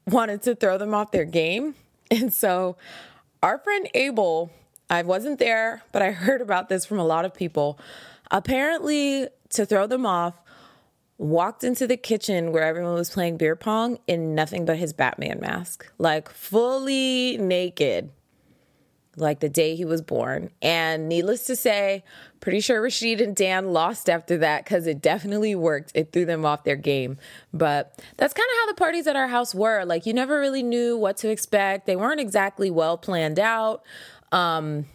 wanted 0.06 0.42
to 0.42 0.54
throw 0.54 0.78
them 0.78 0.94
off 0.94 1.10
their 1.10 1.24
game 1.24 1.74
and 2.10 2.32
so 2.32 2.76
our 3.42 3.58
friend 3.58 3.88
Abel, 3.94 4.50
I 4.90 5.02
wasn't 5.02 5.38
there, 5.38 5.82
but 5.92 6.02
I 6.02 6.10
heard 6.12 6.40
about 6.40 6.68
this 6.68 6.84
from 6.84 6.98
a 6.98 7.04
lot 7.04 7.24
of 7.24 7.34
people. 7.34 7.78
Apparently, 8.30 9.28
to 9.50 9.64
throw 9.64 9.86
them 9.86 10.04
off, 10.04 10.34
walked 11.18 11.64
into 11.64 11.86
the 11.86 11.96
kitchen 11.96 12.52
where 12.52 12.62
everyone 12.62 12.94
was 12.94 13.10
playing 13.10 13.36
beer 13.36 13.56
pong 13.56 13.98
in 14.06 14.34
nothing 14.34 14.64
but 14.64 14.76
his 14.76 14.92
Batman 14.92 15.40
mask, 15.40 15.90
like 15.98 16.28
fully 16.28 17.36
naked, 17.38 18.10
like 19.16 19.40
the 19.40 19.48
day 19.48 19.74
he 19.74 19.84
was 19.84 20.00
born. 20.00 20.50
And 20.62 21.08
needless 21.08 21.44
to 21.46 21.56
say, 21.56 22.04
pretty 22.40 22.60
sure 22.60 22.80
Rashid 22.80 23.20
and 23.20 23.34
Dan 23.34 23.72
lost 23.72 24.08
after 24.08 24.38
that 24.38 24.64
because 24.64 24.86
it 24.86 25.02
definitely 25.02 25.56
worked. 25.56 25.90
It 25.94 26.12
threw 26.12 26.24
them 26.24 26.44
off 26.44 26.62
their 26.62 26.76
game. 26.76 27.18
But 27.52 28.00
that's 28.16 28.32
kind 28.32 28.48
of 28.48 28.56
how 28.60 28.66
the 28.66 28.74
parties 28.74 29.08
at 29.08 29.16
our 29.16 29.26
house 29.26 29.54
were. 29.54 29.84
Like, 29.84 30.06
you 30.06 30.14
never 30.14 30.38
really 30.38 30.62
knew 30.62 30.96
what 30.96 31.16
to 31.18 31.30
expect, 31.30 31.86
they 31.86 31.96
weren't 31.96 32.20
exactly 32.20 32.70
well 32.70 32.96
planned 32.96 33.40
out. 33.40 33.82
Um, 34.30 34.86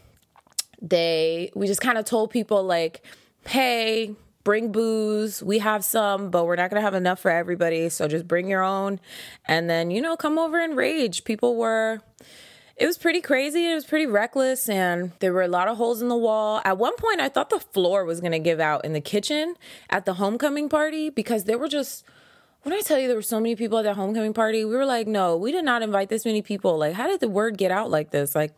they, 0.82 1.52
we 1.54 1.68
just 1.68 1.82
kind 1.82 1.98
of 1.98 2.06
told 2.06 2.30
people, 2.30 2.64
like, 2.64 3.04
hey, 3.48 4.16
bring 4.44 4.72
booze. 4.72 5.42
We 5.42 5.60
have 5.60 5.86
some, 5.86 6.30
but 6.30 6.46
we're 6.46 6.56
not 6.56 6.70
going 6.70 6.80
to 6.80 6.86
have 6.86 6.94
enough 6.94 7.20
for 7.20 7.32
everybody. 7.32 7.90
So 7.90 8.08
just 8.08 8.28
bring 8.28 8.48
your 8.48 8.64
own. 8.64 9.00
And 9.46 9.70
then, 9.70 9.92
you 9.92 10.02
know, 10.02 10.18
come 10.18 10.38
over 10.38 10.60
and 10.60 10.76
rage. 10.76 11.24
People 11.24 11.56
were 11.56 12.02
it 12.76 12.88
was 12.88 12.98
pretty 12.98 13.22
crazy. 13.22 13.72
It 13.72 13.76
was 13.76 13.86
pretty 13.86 14.08
reckless, 14.08 14.68
and 14.68 15.12
there 15.20 15.32
were 15.32 15.44
a 15.44 15.48
lot 15.48 15.68
of 15.68 15.78
holes 15.78 16.02
in 16.02 16.08
the 16.08 16.18
wall. 16.18 16.60
At 16.66 16.78
one 16.78 16.96
point, 16.96 17.20
I 17.22 17.30
thought 17.30 17.50
the 17.52 17.60
floor 17.60 18.04
was 18.04 18.20
going 18.20 18.32
to 18.32 18.40
give 18.40 18.60
out 18.60 18.84
in 18.84 18.94
the 18.94 19.02
kitchen 19.02 19.56
at 19.90 20.06
the 20.06 20.16
homecoming 20.16 20.70
party 20.70 21.10
because 21.10 21.44
there 21.44 21.58
were 21.58 21.68
just. 21.68 22.04
When 22.64 22.74
I 22.74 22.80
tell 22.80 22.98
you 22.98 23.08
there 23.08 23.18
were 23.18 23.22
so 23.22 23.42
many 23.42 23.58
people 23.58 23.78
at 23.78 23.84
that 23.84 23.98
homecoming 23.98 24.34
party, 24.34 24.64
we 24.64 24.74
were 24.74 24.86
like, 24.86 25.06
no, 25.06 25.36
we 25.36 25.52
did 25.52 25.66
not 25.66 25.82
invite 25.82 26.08
this 26.08 26.24
many 26.24 26.42
people. 26.42 26.78
Like, 26.78 26.94
how 26.94 27.08
did 27.08 27.20
the 27.20 27.28
word 27.28 27.58
get 27.58 27.72
out 27.72 27.92
like 27.92 28.12
this? 28.12 28.36
Like, 28.36 28.56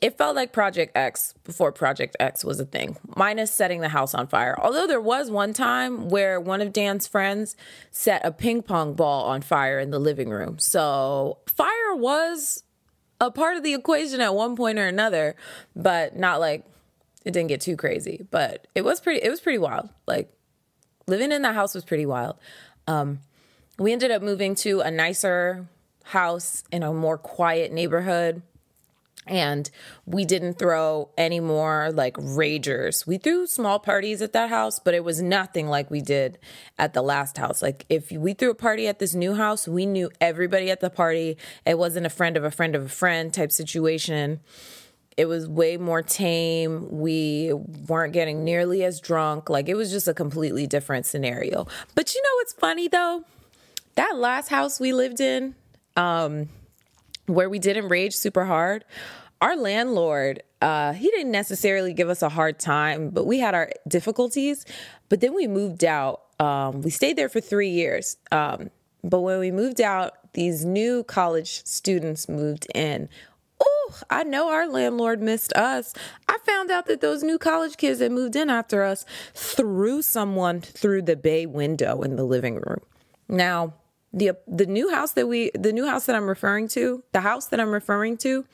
it 0.00 0.16
felt 0.16 0.36
like 0.36 0.52
Project 0.52 0.96
X 0.96 1.34
before 1.44 1.72
Project 1.72 2.16
X 2.20 2.44
was 2.44 2.60
a 2.60 2.64
thing, 2.64 2.96
minus 3.16 3.52
setting 3.52 3.80
the 3.80 3.88
house 3.88 4.14
on 4.14 4.28
fire. 4.28 4.56
Although 4.60 4.86
there 4.86 5.00
was 5.00 5.30
one 5.30 5.52
time 5.52 6.08
where 6.08 6.40
one 6.40 6.60
of 6.60 6.72
Dan's 6.72 7.06
friends 7.06 7.56
set 7.90 8.24
a 8.24 8.30
ping 8.30 8.62
pong 8.62 8.94
ball 8.94 9.24
on 9.24 9.42
fire 9.42 9.80
in 9.80 9.90
the 9.90 9.98
living 9.98 10.30
room. 10.30 10.58
So 10.58 11.38
fire 11.46 11.96
was 11.96 12.62
a 13.20 13.30
part 13.30 13.56
of 13.56 13.64
the 13.64 13.74
equation 13.74 14.20
at 14.20 14.34
one 14.34 14.54
point 14.54 14.78
or 14.78 14.86
another, 14.86 15.34
but 15.74 16.16
not 16.16 16.38
like 16.38 16.64
it 17.24 17.32
didn't 17.32 17.48
get 17.48 17.60
too 17.60 17.76
crazy. 17.76 18.24
But 18.30 18.68
it 18.76 18.82
was 18.82 19.00
pretty 19.00 19.20
it 19.20 19.30
was 19.30 19.40
pretty 19.40 19.58
wild. 19.58 19.88
Like 20.06 20.32
living 21.08 21.32
in 21.32 21.42
that 21.42 21.56
house 21.56 21.74
was 21.74 21.84
pretty 21.84 22.06
wild. 22.06 22.36
Um, 22.86 23.20
we 23.80 23.92
ended 23.92 24.12
up 24.12 24.22
moving 24.22 24.54
to 24.56 24.80
a 24.80 24.92
nicer 24.92 25.66
house 26.04 26.62
in 26.70 26.84
a 26.84 26.92
more 26.92 27.18
quiet 27.18 27.72
neighborhood 27.72 28.42
and 29.28 29.70
we 30.06 30.24
didn't 30.24 30.58
throw 30.58 31.10
any 31.16 31.40
more 31.40 31.90
like 31.92 32.14
ragers. 32.14 33.06
We 33.06 33.18
threw 33.18 33.46
small 33.46 33.78
parties 33.78 34.22
at 34.22 34.32
that 34.32 34.50
house, 34.50 34.78
but 34.78 34.94
it 34.94 35.04
was 35.04 35.22
nothing 35.22 35.68
like 35.68 35.90
we 35.90 36.00
did 36.00 36.38
at 36.78 36.94
the 36.94 37.02
last 37.02 37.38
house. 37.38 37.62
Like 37.62 37.84
if 37.88 38.10
we 38.10 38.34
threw 38.34 38.50
a 38.50 38.54
party 38.54 38.86
at 38.86 38.98
this 38.98 39.14
new 39.14 39.34
house, 39.34 39.68
we 39.68 39.86
knew 39.86 40.10
everybody 40.20 40.70
at 40.70 40.80
the 40.80 40.90
party. 40.90 41.36
It 41.66 41.78
wasn't 41.78 42.06
a 42.06 42.10
friend 42.10 42.36
of 42.36 42.44
a 42.44 42.50
friend 42.50 42.74
of 42.74 42.84
a 42.84 42.88
friend 42.88 43.32
type 43.32 43.52
situation. 43.52 44.40
It 45.16 45.26
was 45.26 45.48
way 45.48 45.76
more 45.76 46.00
tame. 46.00 46.86
We 46.90 47.52
weren't 47.52 48.12
getting 48.12 48.44
nearly 48.44 48.84
as 48.84 49.00
drunk. 49.00 49.50
Like 49.50 49.68
it 49.68 49.74
was 49.74 49.90
just 49.90 50.06
a 50.06 50.14
completely 50.14 50.66
different 50.66 51.06
scenario. 51.06 51.66
But 51.96 52.14
you 52.14 52.22
know 52.22 52.36
what's 52.36 52.52
funny 52.52 52.86
though? 52.86 53.24
That 53.96 54.16
last 54.16 54.48
house 54.48 54.78
we 54.78 54.92
lived 54.92 55.20
in, 55.20 55.56
um, 55.96 56.48
where 57.28 57.48
we 57.48 57.58
didn't 57.58 57.88
rage 57.88 58.16
super 58.16 58.44
hard, 58.44 58.84
our 59.40 59.56
landlord, 59.56 60.42
uh, 60.60 60.92
he 60.92 61.10
didn't 61.10 61.30
necessarily 61.30 61.94
give 61.94 62.08
us 62.08 62.22
a 62.22 62.28
hard 62.28 62.58
time, 62.58 63.10
but 63.10 63.24
we 63.24 63.38
had 63.38 63.54
our 63.54 63.70
difficulties. 63.86 64.64
But 65.08 65.20
then 65.20 65.34
we 65.34 65.46
moved 65.46 65.84
out. 65.84 66.22
Um, 66.40 66.82
we 66.82 66.90
stayed 66.90 67.16
there 67.16 67.28
for 67.28 67.40
three 67.40 67.70
years. 67.70 68.16
Um, 68.32 68.70
but 69.04 69.20
when 69.20 69.38
we 69.38 69.50
moved 69.50 69.80
out, 69.80 70.32
these 70.32 70.64
new 70.64 71.04
college 71.04 71.64
students 71.64 72.28
moved 72.28 72.66
in. 72.74 73.08
Oh, 73.60 73.94
I 74.10 74.24
know 74.24 74.50
our 74.50 74.68
landlord 74.68 75.20
missed 75.20 75.52
us. 75.54 75.94
I 76.28 76.38
found 76.44 76.70
out 76.70 76.86
that 76.86 77.00
those 77.00 77.22
new 77.22 77.38
college 77.38 77.76
kids 77.76 78.00
that 78.00 78.12
moved 78.12 78.36
in 78.36 78.50
after 78.50 78.82
us 78.82 79.04
threw 79.34 80.02
someone 80.02 80.60
through 80.60 81.02
the 81.02 81.16
bay 81.16 81.46
window 81.46 82.02
in 82.02 82.16
the 82.16 82.24
living 82.24 82.56
room. 82.56 82.80
Now, 83.28 83.74
the 84.18 84.32
the 84.46 84.66
new 84.66 84.90
house 84.90 85.12
that 85.12 85.28
we 85.28 85.50
the 85.54 85.72
new 85.72 85.86
house 85.86 86.06
that 86.06 86.16
I'm 86.16 86.28
referring 86.28 86.68
to, 86.68 87.02
the 87.12 87.20
house 87.20 87.46
that 87.46 87.60
I'm 87.60 87.70
referring 87.70 88.16
to 88.18 88.44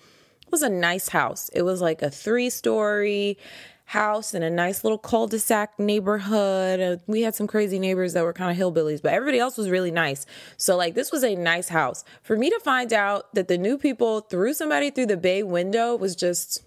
was 0.50 0.62
a 0.62 0.68
nice 0.68 1.08
house. 1.08 1.48
It 1.50 1.62
was 1.62 1.80
like 1.80 2.02
a 2.02 2.06
3-story 2.06 3.38
house 3.86 4.34
in 4.34 4.42
a 4.42 4.50
nice 4.50 4.82
little 4.82 4.98
cul-de-sac 4.98 5.78
neighborhood. 5.78 6.80
Uh, 6.80 6.96
we 7.06 7.22
had 7.22 7.34
some 7.34 7.46
crazy 7.46 7.78
neighbors 7.78 8.14
that 8.14 8.24
were 8.24 8.32
kind 8.32 8.50
of 8.50 8.56
hillbillies, 8.56 9.02
but 9.02 9.12
everybody 9.12 9.38
else 9.38 9.58
was 9.58 9.68
really 9.68 9.90
nice. 9.90 10.26
So 10.56 10.76
like 10.76 10.94
this 10.94 11.12
was 11.12 11.22
a 11.22 11.34
nice 11.34 11.68
house. 11.68 12.04
For 12.22 12.36
me 12.36 12.50
to 12.50 12.60
find 12.60 12.92
out 12.92 13.34
that 13.34 13.48
the 13.48 13.58
new 13.58 13.76
people 13.76 14.20
threw 14.20 14.54
somebody 14.54 14.90
through 14.90 15.06
the 15.06 15.16
bay 15.16 15.42
window 15.42 15.96
was 15.96 16.16
just 16.16 16.62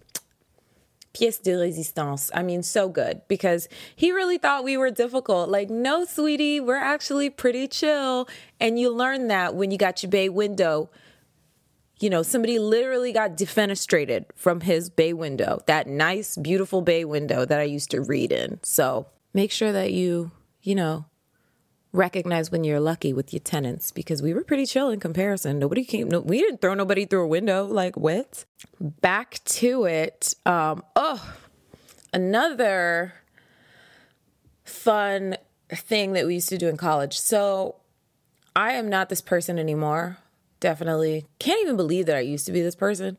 pièce 1.18 1.42
de 1.42 1.52
résistance. 1.52 2.30
I 2.34 2.44
mean, 2.44 2.64
so 2.64 2.90
good 2.90 3.22
because 3.28 3.68
he 3.96 4.12
really 4.12 4.38
thought 4.38 4.64
we 4.64 4.78
were 4.78 4.92
difficult. 4.92 5.50
Like, 5.50 5.70
no, 5.70 6.06
sweetie, 6.06 6.60
we're 6.60 6.76
actually 6.76 7.30
pretty 7.30 7.68
chill. 7.68 8.28
And 8.60 8.80
you 8.80 8.94
learn 8.94 9.28
that 9.28 9.56
when 9.56 9.72
you 9.72 9.78
got 9.78 10.04
your 10.04 10.10
bay 10.10 10.30
window 10.30 10.90
you 12.00 12.12
know, 12.12 12.22
somebody 12.22 12.60
literally 12.60 13.12
got 13.12 13.36
defenestrated 13.36 14.26
from 14.36 14.62
his 14.62 14.88
bay 14.90 15.14
window, 15.14 15.62
that 15.66 15.88
nice, 15.88 16.38
beautiful 16.38 16.82
bay 16.82 17.04
window 17.04 17.44
that 17.44 17.60
I 17.60 17.64
used 17.64 17.90
to 17.92 18.02
read 18.02 18.32
in. 18.32 18.60
So 18.62 19.08
make 19.34 19.52
sure 19.52 19.72
that 19.72 19.92
you, 19.94 20.30
you 20.62 20.76
know, 20.76 21.06
recognize 21.98 22.52
when 22.52 22.64
you're 22.64 22.80
lucky 22.80 23.12
with 23.12 23.34
your 23.34 23.40
tenants 23.40 23.92
because 23.92 24.22
we 24.22 24.34
were 24.34 24.44
pretty 24.44 24.66
chill 24.66 24.90
in 24.90 25.00
comparison. 25.00 25.60
Nobody 25.60 25.84
came, 25.84 26.08
no, 26.08 26.20
we 26.20 26.40
didn't 26.40 26.62
throw 26.62 26.74
nobody 26.74 27.06
through 27.06 27.24
a 27.24 27.28
window 27.28 27.66
like 27.66 27.98
what? 27.98 28.46
Back 28.80 29.40
to 29.46 29.86
it. 29.86 30.36
Um, 30.46 30.84
oh, 30.96 31.36
another 32.14 33.16
fun 34.64 35.38
thing 35.70 36.14
that 36.14 36.26
we 36.26 36.36
used 36.36 36.50
to 36.50 36.58
do 36.58 36.68
in 36.68 36.78
college. 36.78 37.20
So 37.20 37.76
I 38.56 38.74
am 38.74 38.90
not 38.90 39.10
this 39.10 39.22
person 39.22 39.60
anymore 39.60 40.18
definitely 40.60 41.26
can't 41.40 41.62
even 41.62 41.78
believe 41.78 42.06
that 42.08 42.16
I 42.16 42.22
used 42.22 42.46
to 42.48 42.52
be 42.52 42.62
this 42.62 42.76
person, 42.76 43.18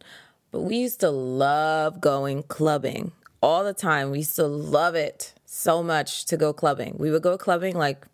but 0.51 0.61
we 0.61 0.77
used 0.77 1.01
to 1.01 1.11
love 1.11 2.01
going 2.01 2.43
clubbing 2.45 3.13
all 3.41 3.65
the 3.65 3.75
time. 3.75 4.11
We 4.11 4.19
used 4.19 4.37
to 4.37 4.47
love 4.47 4.95
it 4.95 5.35
so 5.45 5.83
much 5.83 6.25
to 6.27 6.37
go 6.37 6.53
clubbing. 6.53 6.97
We 6.99 7.11
would 7.11 7.23
go 7.23 7.39
clubbing 7.39 7.77
like 7.77 8.07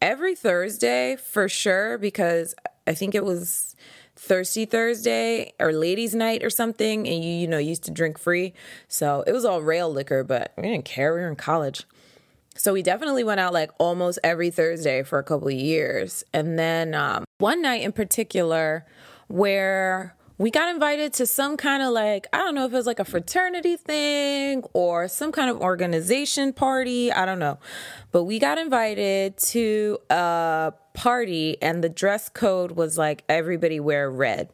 every 0.00 0.34
Thursday 0.34 1.16
for 1.16 1.48
sure 1.48 1.98
because 1.98 2.54
I 2.86 2.94
think 2.94 3.14
it 3.14 3.24
was 3.24 3.76
Thirsty 4.16 4.66
Thursday 4.66 5.52
or 5.58 5.72
Ladies 5.72 6.14
Night 6.14 6.42
or 6.42 6.50
something, 6.50 7.08
and 7.08 7.24
you 7.24 7.30
you 7.30 7.46
know 7.46 7.58
used 7.58 7.84
to 7.84 7.90
drink 7.90 8.18
free, 8.18 8.52
so 8.88 9.24
it 9.26 9.32
was 9.32 9.44
all 9.44 9.62
rail 9.62 9.90
liquor, 9.90 10.24
but 10.24 10.52
we 10.56 10.64
didn't 10.64 10.84
care. 10.84 11.14
We 11.14 11.20
were 11.20 11.28
in 11.28 11.36
college. 11.36 11.84
So 12.56 12.74
we 12.74 12.82
definitely 12.82 13.24
went 13.24 13.40
out 13.40 13.54
like 13.54 13.70
almost 13.78 14.18
every 14.22 14.50
Thursday 14.50 15.02
for 15.02 15.18
a 15.18 15.22
couple 15.22 15.48
of 15.48 15.54
years. 15.54 16.24
And 16.34 16.58
then 16.58 16.94
um, 16.94 17.24
one 17.38 17.62
night 17.62 17.82
in 17.82 17.92
particular 17.92 18.84
where 19.28 20.14
we 20.40 20.50
got 20.50 20.70
invited 20.70 21.12
to 21.12 21.26
some 21.26 21.58
kind 21.58 21.82
of 21.82 21.90
like, 21.90 22.26
I 22.32 22.38
don't 22.38 22.54
know 22.54 22.64
if 22.64 22.72
it 22.72 22.76
was 22.76 22.86
like 22.86 22.98
a 22.98 23.04
fraternity 23.04 23.76
thing 23.76 24.62
or 24.72 25.06
some 25.06 25.32
kind 25.32 25.50
of 25.50 25.60
organization 25.60 26.54
party. 26.54 27.12
I 27.12 27.26
don't 27.26 27.38
know. 27.38 27.58
But 28.10 28.24
we 28.24 28.38
got 28.38 28.56
invited 28.56 29.36
to 29.36 29.98
a 30.08 30.72
party 30.94 31.60
and 31.60 31.84
the 31.84 31.90
dress 31.90 32.30
code 32.30 32.72
was 32.72 32.96
like 32.96 33.22
everybody 33.28 33.80
wear 33.80 34.10
red. 34.10 34.48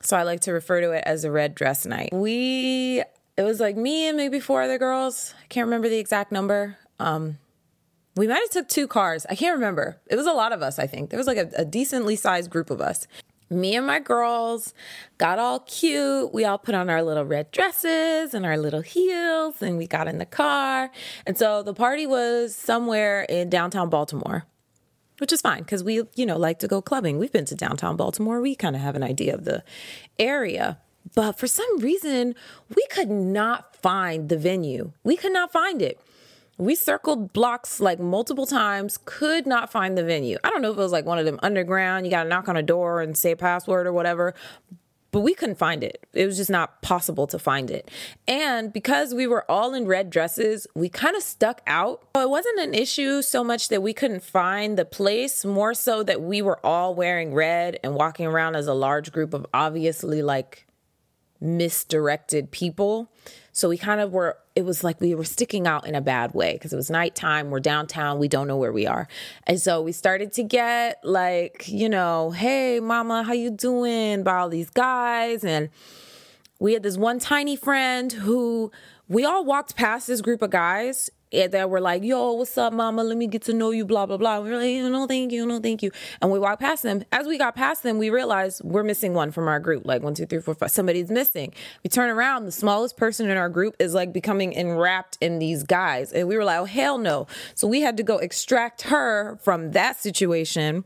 So 0.00 0.16
I 0.16 0.22
like 0.22 0.42
to 0.42 0.52
refer 0.52 0.80
to 0.80 0.92
it 0.92 1.02
as 1.04 1.24
a 1.24 1.32
red 1.32 1.56
dress 1.56 1.84
night. 1.84 2.10
We, 2.12 3.02
it 3.36 3.42
was 3.42 3.58
like 3.58 3.76
me 3.76 4.06
and 4.06 4.16
maybe 4.16 4.38
four 4.38 4.62
other 4.62 4.78
girls. 4.78 5.34
I 5.42 5.46
can't 5.48 5.66
remember 5.66 5.88
the 5.88 5.98
exact 5.98 6.30
number. 6.30 6.78
Um, 7.00 7.38
we 8.14 8.28
might 8.28 8.42
have 8.42 8.50
took 8.50 8.68
two 8.68 8.86
cars. 8.86 9.26
I 9.28 9.34
can't 9.34 9.56
remember. 9.56 9.98
It 10.06 10.14
was 10.14 10.26
a 10.26 10.32
lot 10.32 10.52
of 10.52 10.62
us, 10.62 10.78
I 10.78 10.86
think. 10.86 11.10
There 11.10 11.18
was 11.18 11.26
like 11.26 11.36
a, 11.36 11.50
a 11.56 11.64
decently 11.64 12.14
sized 12.14 12.48
group 12.48 12.70
of 12.70 12.80
us. 12.80 13.08
Me 13.48 13.76
and 13.76 13.86
my 13.86 14.00
girls 14.00 14.74
got 15.18 15.38
all 15.38 15.60
cute. 15.60 16.34
We 16.34 16.44
all 16.44 16.58
put 16.58 16.74
on 16.74 16.90
our 16.90 17.02
little 17.02 17.24
red 17.24 17.50
dresses 17.52 18.34
and 18.34 18.44
our 18.44 18.56
little 18.58 18.80
heels 18.80 19.62
and 19.62 19.78
we 19.78 19.86
got 19.86 20.08
in 20.08 20.18
the 20.18 20.26
car. 20.26 20.90
And 21.26 21.38
so 21.38 21.62
the 21.62 21.74
party 21.74 22.06
was 22.06 22.56
somewhere 22.56 23.22
in 23.22 23.48
downtown 23.48 23.88
Baltimore, 23.88 24.46
which 25.18 25.32
is 25.32 25.40
fine 25.40 25.60
because 25.60 25.84
we, 25.84 26.02
you 26.16 26.26
know, 26.26 26.36
like 26.36 26.58
to 26.58 26.68
go 26.68 26.82
clubbing. 26.82 27.18
We've 27.18 27.32
been 27.32 27.44
to 27.46 27.54
downtown 27.54 27.96
Baltimore. 27.96 28.40
We 28.40 28.56
kind 28.56 28.74
of 28.74 28.82
have 28.82 28.96
an 28.96 29.04
idea 29.04 29.34
of 29.34 29.44
the 29.44 29.62
area. 30.18 30.78
But 31.14 31.38
for 31.38 31.46
some 31.46 31.78
reason, 31.78 32.34
we 32.74 32.84
could 32.90 33.10
not 33.10 33.76
find 33.76 34.28
the 34.28 34.36
venue. 34.36 34.92
We 35.04 35.16
could 35.16 35.32
not 35.32 35.52
find 35.52 35.80
it. 35.80 36.00
We 36.58 36.74
circled 36.74 37.32
blocks 37.34 37.80
like 37.80 37.98
multiple 37.98 38.46
times, 38.46 38.98
could 39.04 39.46
not 39.46 39.70
find 39.70 39.96
the 39.96 40.04
venue. 40.04 40.38
I 40.42 40.48
don't 40.48 40.62
know 40.62 40.70
if 40.70 40.78
it 40.78 40.80
was 40.80 40.92
like 40.92 41.04
one 41.04 41.18
of 41.18 41.26
them 41.26 41.38
underground, 41.42 42.06
you 42.06 42.10
got 42.10 42.22
to 42.22 42.28
knock 42.28 42.48
on 42.48 42.56
a 42.56 42.62
door 42.62 43.02
and 43.02 43.16
say 43.16 43.34
password 43.34 43.86
or 43.86 43.92
whatever, 43.92 44.34
but 45.10 45.20
we 45.20 45.34
couldn't 45.34 45.56
find 45.56 45.84
it. 45.84 46.06
It 46.12 46.26
was 46.26 46.36
just 46.36 46.50
not 46.50 46.82
possible 46.82 47.26
to 47.28 47.38
find 47.38 47.70
it. 47.70 47.90
And 48.28 48.72
because 48.72 49.14
we 49.14 49.26
were 49.26 49.50
all 49.50 49.72
in 49.72 49.86
red 49.86 50.10
dresses, 50.10 50.66
we 50.74 50.88
kind 50.88 51.16
of 51.16 51.22
stuck 51.22 51.62
out. 51.66 52.02
It 52.14 52.28
wasn't 52.28 52.60
an 52.60 52.74
issue 52.74 53.22
so 53.22 53.42
much 53.44 53.68
that 53.68 53.82
we 53.82 53.92
couldn't 53.92 54.22
find 54.22 54.78
the 54.78 54.84
place, 54.84 55.44
more 55.44 55.74
so 55.74 56.02
that 56.02 56.20
we 56.20 56.42
were 56.42 56.64
all 56.64 56.94
wearing 56.94 57.32
red 57.32 57.78
and 57.82 57.94
walking 57.94 58.26
around 58.26 58.56
as 58.56 58.66
a 58.66 58.74
large 58.74 59.12
group 59.12 59.32
of 59.32 59.46
obviously 59.54 60.22
like 60.22 60.65
misdirected 61.40 62.50
people. 62.50 63.10
So 63.52 63.68
we 63.68 63.78
kind 63.78 64.00
of 64.00 64.12
were, 64.12 64.36
it 64.54 64.64
was 64.64 64.84
like 64.84 65.00
we 65.00 65.14
were 65.14 65.24
sticking 65.24 65.66
out 65.66 65.86
in 65.86 65.94
a 65.94 66.00
bad 66.00 66.34
way 66.34 66.52
because 66.52 66.72
it 66.72 66.76
was 66.76 66.90
nighttime. 66.90 67.50
We're 67.50 67.60
downtown. 67.60 68.18
We 68.18 68.28
don't 68.28 68.46
know 68.46 68.56
where 68.56 68.72
we 68.72 68.86
are. 68.86 69.08
And 69.46 69.60
so 69.60 69.80
we 69.80 69.92
started 69.92 70.32
to 70.34 70.42
get 70.42 71.00
like, 71.02 71.66
you 71.66 71.88
know, 71.88 72.32
hey, 72.32 72.80
mama, 72.80 73.22
how 73.22 73.32
you 73.32 73.50
doing? 73.50 74.22
By 74.22 74.36
all 74.36 74.48
these 74.48 74.70
guys. 74.70 75.42
And 75.42 75.70
we 76.58 76.74
had 76.74 76.82
this 76.82 76.96
one 76.96 77.18
tiny 77.18 77.56
friend 77.56 78.12
who 78.12 78.70
we 79.08 79.24
all 79.24 79.44
walked 79.44 79.76
past 79.76 80.06
this 80.06 80.20
group 80.20 80.42
of 80.42 80.50
guys 80.50 81.10
Eh, 81.32 81.48
that 81.48 81.68
were 81.68 81.80
like, 81.80 82.04
yo, 82.04 82.32
what's 82.34 82.56
up, 82.56 82.72
mama? 82.72 83.02
Let 83.02 83.16
me 83.16 83.26
get 83.26 83.42
to 83.42 83.52
know 83.52 83.72
you, 83.72 83.84
blah, 83.84 84.06
blah, 84.06 84.16
blah. 84.16 84.38
We 84.38 84.50
were 84.50 84.58
like, 84.58 84.92
no, 84.92 85.08
thank 85.08 85.32
you, 85.32 85.44
no, 85.44 85.58
thank 85.58 85.82
you. 85.82 85.90
And 86.22 86.30
we 86.30 86.38
walked 86.38 86.60
past 86.60 86.84
them. 86.84 87.02
As 87.10 87.26
we 87.26 87.36
got 87.36 87.56
past 87.56 87.82
them, 87.82 87.98
we 87.98 88.10
realized 88.10 88.62
we're 88.62 88.84
missing 88.84 89.12
one 89.12 89.32
from 89.32 89.48
our 89.48 89.58
group. 89.58 89.84
Like 89.84 90.02
one, 90.02 90.14
two, 90.14 90.26
three, 90.26 90.40
four, 90.40 90.54
five. 90.54 90.70
Somebody's 90.70 91.10
missing. 91.10 91.52
We 91.82 91.88
turn 91.90 92.10
around, 92.10 92.44
the 92.44 92.52
smallest 92.52 92.96
person 92.96 93.28
in 93.28 93.36
our 93.36 93.48
group 93.48 93.74
is 93.80 93.92
like 93.92 94.12
becoming 94.12 94.52
enwrapped 94.52 95.18
in 95.20 95.40
these 95.40 95.64
guys. 95.64 96.12
And 96.12 96.28
we 96.28 96.36
were 96.36 96.44
like, 96.44 96.60
oh, 96.60 96.64
hell 96.64 96.96
no. 96.96 97.26
So 97.56 97.66
we 97.66 97.80
had 97.80 97.96
to 97.96 98.04
go 98.04 98.18
extract 98.18 98.82
her 98.82 99.36
from 99.42 99.72
that 99.72 100.00
situation 100.00 100.84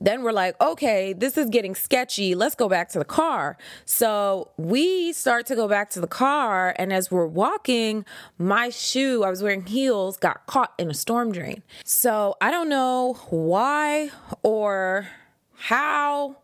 then 0.00 0.22
we're 0.22 0.32
like, 0.32 0.60
okay, 0.60 1.12
this 1.12 1.36
is 1.36 1.48
getting 1.48 1.74
sketchy. 1.74 2.34
Let's 2.34 2.54
go 2.54 2.68
back 2.68 2.88
to 2.90 2.98
the 2.98 3.04
car. 3.04 3.56
So 3.84 4.50
we 4.56 5.12
start 5.12 5.46
to 5.46 5.56
go 5.56 5.68
back 5.68 5.90
to 5.90 6.00
the 6.00 6.06
car. 6.06 6.74
And 6.78 6.92
as 6.92 7.10
we're 7.10 7.26
walking, 7.26 8.04
my 8.38 8.68
shoe, 8.70 9.24
I 9.24 9.30
was 9.30 9.42
wearing 9.42 9.66
heels, 9.66 10.16
got 10.16 10.46
caught 10.46 10.72
in 10.78 10.90
a 10.90 10.94
storm 10.94 11.32
drain. 11.32 11.62
So 11.84 12.36
I 12.40 12.50
don't 12.50 12.68
know 12.68 13.18
why 13.30 14.10
or 14.42 15.08
how 15.54 16.36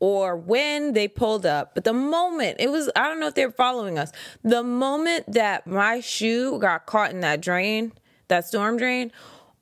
or 0.00 0.36
when 0.36 0.92
they 0.92 1.08
pulled 1.08 1.44
up. 1.44 1.74
But 1.74 1.84
the 1.84 1.92
moment 1.92 2.56
it 2.60 2.70
was, 2.70 2.90
I 2.94 3.08
don't 3.08 3.20
know 3.20 3.26
if 3.26 3.34
they 3.34 3.46
were 3.46 3.52
following 3.52 3.98
us, 3.98 4.12
the 4.42 4.62
moment 4.62 5.32
that 5.32 5.66
my 5.66 6.00
shoe 6.00 6.58
got 6.58 6.86
caught 6.86 7.10
in 7.10 7.20
that 7.20 7.40
drain, 7.40 7.92
that 8.28 8.46
storm 8.46 8.76
drain, 8.76 9.10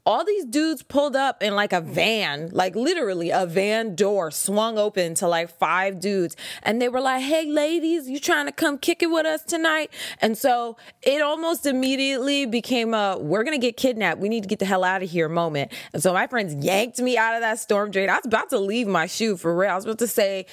all 0.06 0.24
these 0.24 0.44
dudes 0.44 0.84
pulled 0.84 1.16
up 1.16 1.42
in 1.42 1.56
like 1.56 1.72
a 1.72 1.80
van, 1.80 2.48
like 2.52 2.76
literally 2.76 3.30
a 3.30 3.44
van 3.44 3.96
door 3.96 4.30
swung 4.30 4.78
open 4.78 5.14
to 5.16 5.26
like 5.26 5.50
five 5.58 5.98
dudes. 5.98 6.36
And 6.62 6.80
they 6.80 6.88
were 6.88 7.00
like, 7.00 7.22
hey, 7.22 7.46
ladies, 7.46 8.08
you 8.08 8.20
trying 8.20 8.46
to 8.46 8.52
come 8.52 8.78
kick 8.78 9.02
it 9.02 9.10
with 9.10 9.26
us 9.26 9.42
tonight? 9.42 9.90
And 10.20 10.38
so 10.38 10.76
it 11.02 11.20
almost 11.20 11.66
immediately 11.66 12.46
became 12.46 12.94
a, 12.94 13.18
we're 13.18 13.42
going 13.42 13.60
to 13.60 13.66
get 13.66 13.76
kidnapped. 13.76 14.20
We 14.20 14.28
need 14.28 14.44
to 14.44 14.48
get 14.48 14.60
the 14.60 14.64
hell 14.64 14.84
out 14.84 15.02
of 15.02 15.10
here 15.10 15.28
moment. 15.28 15.72
And 15.92 16.00
so 16.00 16.12
my 16.12 16.28
friends 16.28 16.64
yanked 16.64 17.00
me 17.00 17.18
out 17.18 17.34
of 17.34 17.40
that 17.40 17.58
storm 17.58 17.90
drain. 17.90 18.08
I 18.08 18.14
was 18.14 18.26
about 18.26 18.50
to 18.50 18.58
leave 18.60 18.86
my 18.86 19.06
shoe 19.06 19.36
for 19.36 19.56
real. 19.56 19.70
I 19.70 19.74
was 19.74 19.84
about 19.84 19.98
to 19.98 20.06
say, 20.06 20.46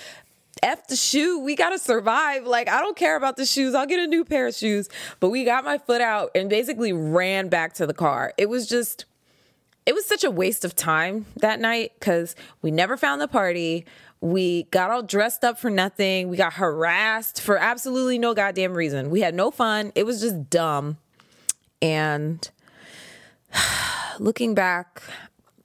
F 0.63 0.87
the 0.87 0.95
shoe. 0.95 1.39
We 1.39 1.55
got 1.55 1.71
to 1.71 1.79
survive. 1.79 2.45
Like, 2.45 2.69
I 2.69 2.79
don't 2.79 2.95
care 2.95 3.17
about 3.17 3.37
the 3.37 3.45
shoes. 3.45 3.75
I'll 3.75 3.85
get 3.85 3.99
a 3.99 4.07
new 4.07 4.23
pair 4.23 4.47
of 4.47 4.55
shoes. 4.55 4.89
But 5.19 5.29
we 5.29 5.43
got 5.43 5.63
my 5.63 5.77
foot 5.77 6.01
out 6.01 6.31
and 6.33 6.49
basically 6.49 6.93
ran 6.93 7.49
back 7.49 7.73
to 7.73 7.85
the 7.85 7.93
car. 7.93 8.33
It 8.37 8.49
was 8.49 8.67
just, 8.67 9.05
it 9.85 9.93
was 9.93 10.05
such 10.05 10.23
a 10.23 10.31
waste 10.31 10.63
of 10.63 10.75
time 10.75 11.25
that 11.37 11.59
night 11.59 11.91
because 11.99 12.35
we 12.61 12.71
never 12.71 12.97
found 12.97 13.21
the 13.21 13.27
party. 13.27 13.85
We 14.21 14.63
got 14.63 14.89
all 14.89 15.03
dressed 15.03 15.43
up 15.43 15.59
for 15.59 15.69
nothing. 15.69 16.29
We 16.29 16.37
got 16.37 16.53
harassed 16.53 17.41
for 17.41 17.57
absolutely 17.57 18.17
no 18.17 18.33
goddamn 18.33 18.73
reason. 18.73 19.09
We 19.09 19.21
had 19.21 19.33
no 19.33 19.51
fun. 19.51 19.91
It 19.95 20.05
was 20.05 20.21
just 20.21 20.49
dumb. 20.49 20.97
And 21.81 22.49
looking 24.19 24.53
back, 24.53 25.01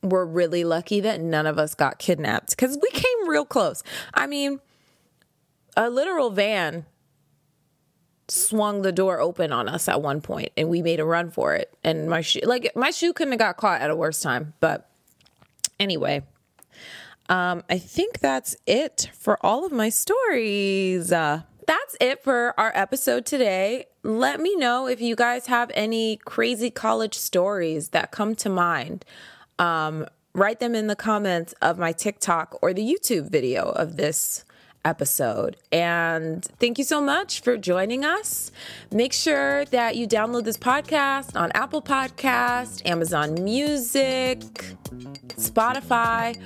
we're 0.03 0.25
really 0.25 0.65
lucky 0.65 1.01
that 1.01 1.21
none 1.21 1.47
of 1.47 1.59
us 1.59 1.75
got 1.75 1.99
kidnapped 1.99 2.51
because 2.51 2.77
we 2.81 2.91
came 2.91 3.29
real 3.29 3.45
close. 3.45 3.83
I 4.15 4.27
mean, 4.27 4.61
a 5.77 5.89
literal 5.91 6.31
van 6.31 6.87
swung 8.29 8.83
the 8.83 8.93
door 8.93 9.21
open 9.21 9.53
on 9.53 9.69
us 9.69 9.89
at 9.89 10.03
one 10.03 10.21
point 10.21 10.53
and 10.57 10.69
we 10.69 10.83
made 10.83 11.01
a 11.01 11.05
run 11.05 11.31
for 11.31 11.55
it. 11.55 11.73
And 11.83 12.09
my 12.09 12.21
shoe 12.21 12.41
like 12.45 12.71
my 12.77 12.91
shoe 12.91 13.13
couldn't 13.13 13.33
have 13.33 13.39
got 13.39 13.57
caught 13.57 13.81
at 13.81 13.91
a 13.91 13.97
worse 13.97 14.21
time 14.21 14.55
but 14.61 14.91
anyway 15.81 16.23
um 17.29 17.63
i 17.71 17.79
think 17.79 18.19
that's 18.19 18.57
it 18.67 19.11
for 19.19 19.45
all 19.45 19.65
of 19.65 19.73
my 19.73 19.89
stories. 19.89 21.13
Uh 21.13 21.43
that's 21.67 21.97
it 22.01 22.25
for 22.25 22.55
our 22.59 22.73
episode 22.75 23.27
today. 23.27 23.85
Let 24.03 24.41
me 24.41 24.57
know 24.57 24.87
if 24.87 25.03
you 25.03 25.15
guys 25.15 25.49
have 25.49 25.71
any 25.75 26.17
crazy 26.17 26.71
college 26.71 27.15
stories 27.15 27.91
that 27.91 28.11
come 28.11 28.35
to 28.37 28.49
mind. 28.49 29.05
Um 29.59 30.07
write 30.35 30.61
them 30.61 30.75
in 30.75 30.87
the 30.87 30.97
comments 30.97 31.53
of 31.61 31.79
my 31.79 31.93
tiktok 31.93 32.57
or 32.63 32.73
the 32.73 32.83
youtube 32.83 33.31
video 33.31 33.71
of 33.71 33.97
this 33.97 34.45
episode. 34.89 35.57
And 35.71 36.43
thank 36.59 36.79
you 36.79 36.85
so 36.85 37.01
much 37.01 37.41
for 37.41 37.57
joining 37.59 38.05
us. 38.05 38.51
Make 38.91 39.13
sure 39.13 39.67
that 39.67 39.97
you 39.97 40.09
download 40.09 40.45
this 40.45 40.57
podcast 40.57 41.37
on 41.37 41.53
Apple 41.55 41.83
Podcast, 41.83 42.87
Amazon 42.87 43.35
Music, 43.45 44.39
Spotify, 45.37 46.37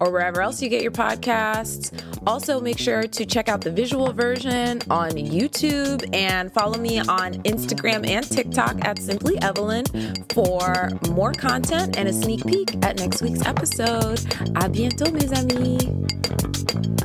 or 0.00 0.10
wherever 0.10 0.40
else 0.40 0.62
you 0.62 0.70
get 0.70 0.82
your 0.82 0.92
podcasts. 0.92 1.92
Also, 2.26 2.60
make 2.60 2.78
sure 2.78 3.02
to 3.02 3.26
check 3.26 3.48
out 3.48 3.60
the 3.60 3.70
visual 3.70 4.12
version 4.12 4.80
on 4.90 5.10
YouTube 5.10 6.08
and 6.14 6.52
follow 6.52 6.78
me 6.78 6.98
on 7.00 7.34
Instagram 7.44 8.08
and 8.08 8.28
TikTok 8.28 8.82
at 8.84 8.98
Simply 8.98 9.40
Evelyn 9.42 9.84
for 10.32 10.90
more 11.10 11.32
content 11.32 11.98
and 11.98 12.08
a 12.08 12.12
sneak 12.12 12.46
peek 12.46 12.74
at 12.84 12.98
next 12.98 13.20
week's 13.20 13.44
episode. 13.44 14.20
A 14.56 14.68
bientôt, 14.68 15.12
mes 15.12 15.32
amis. 15.32 16.99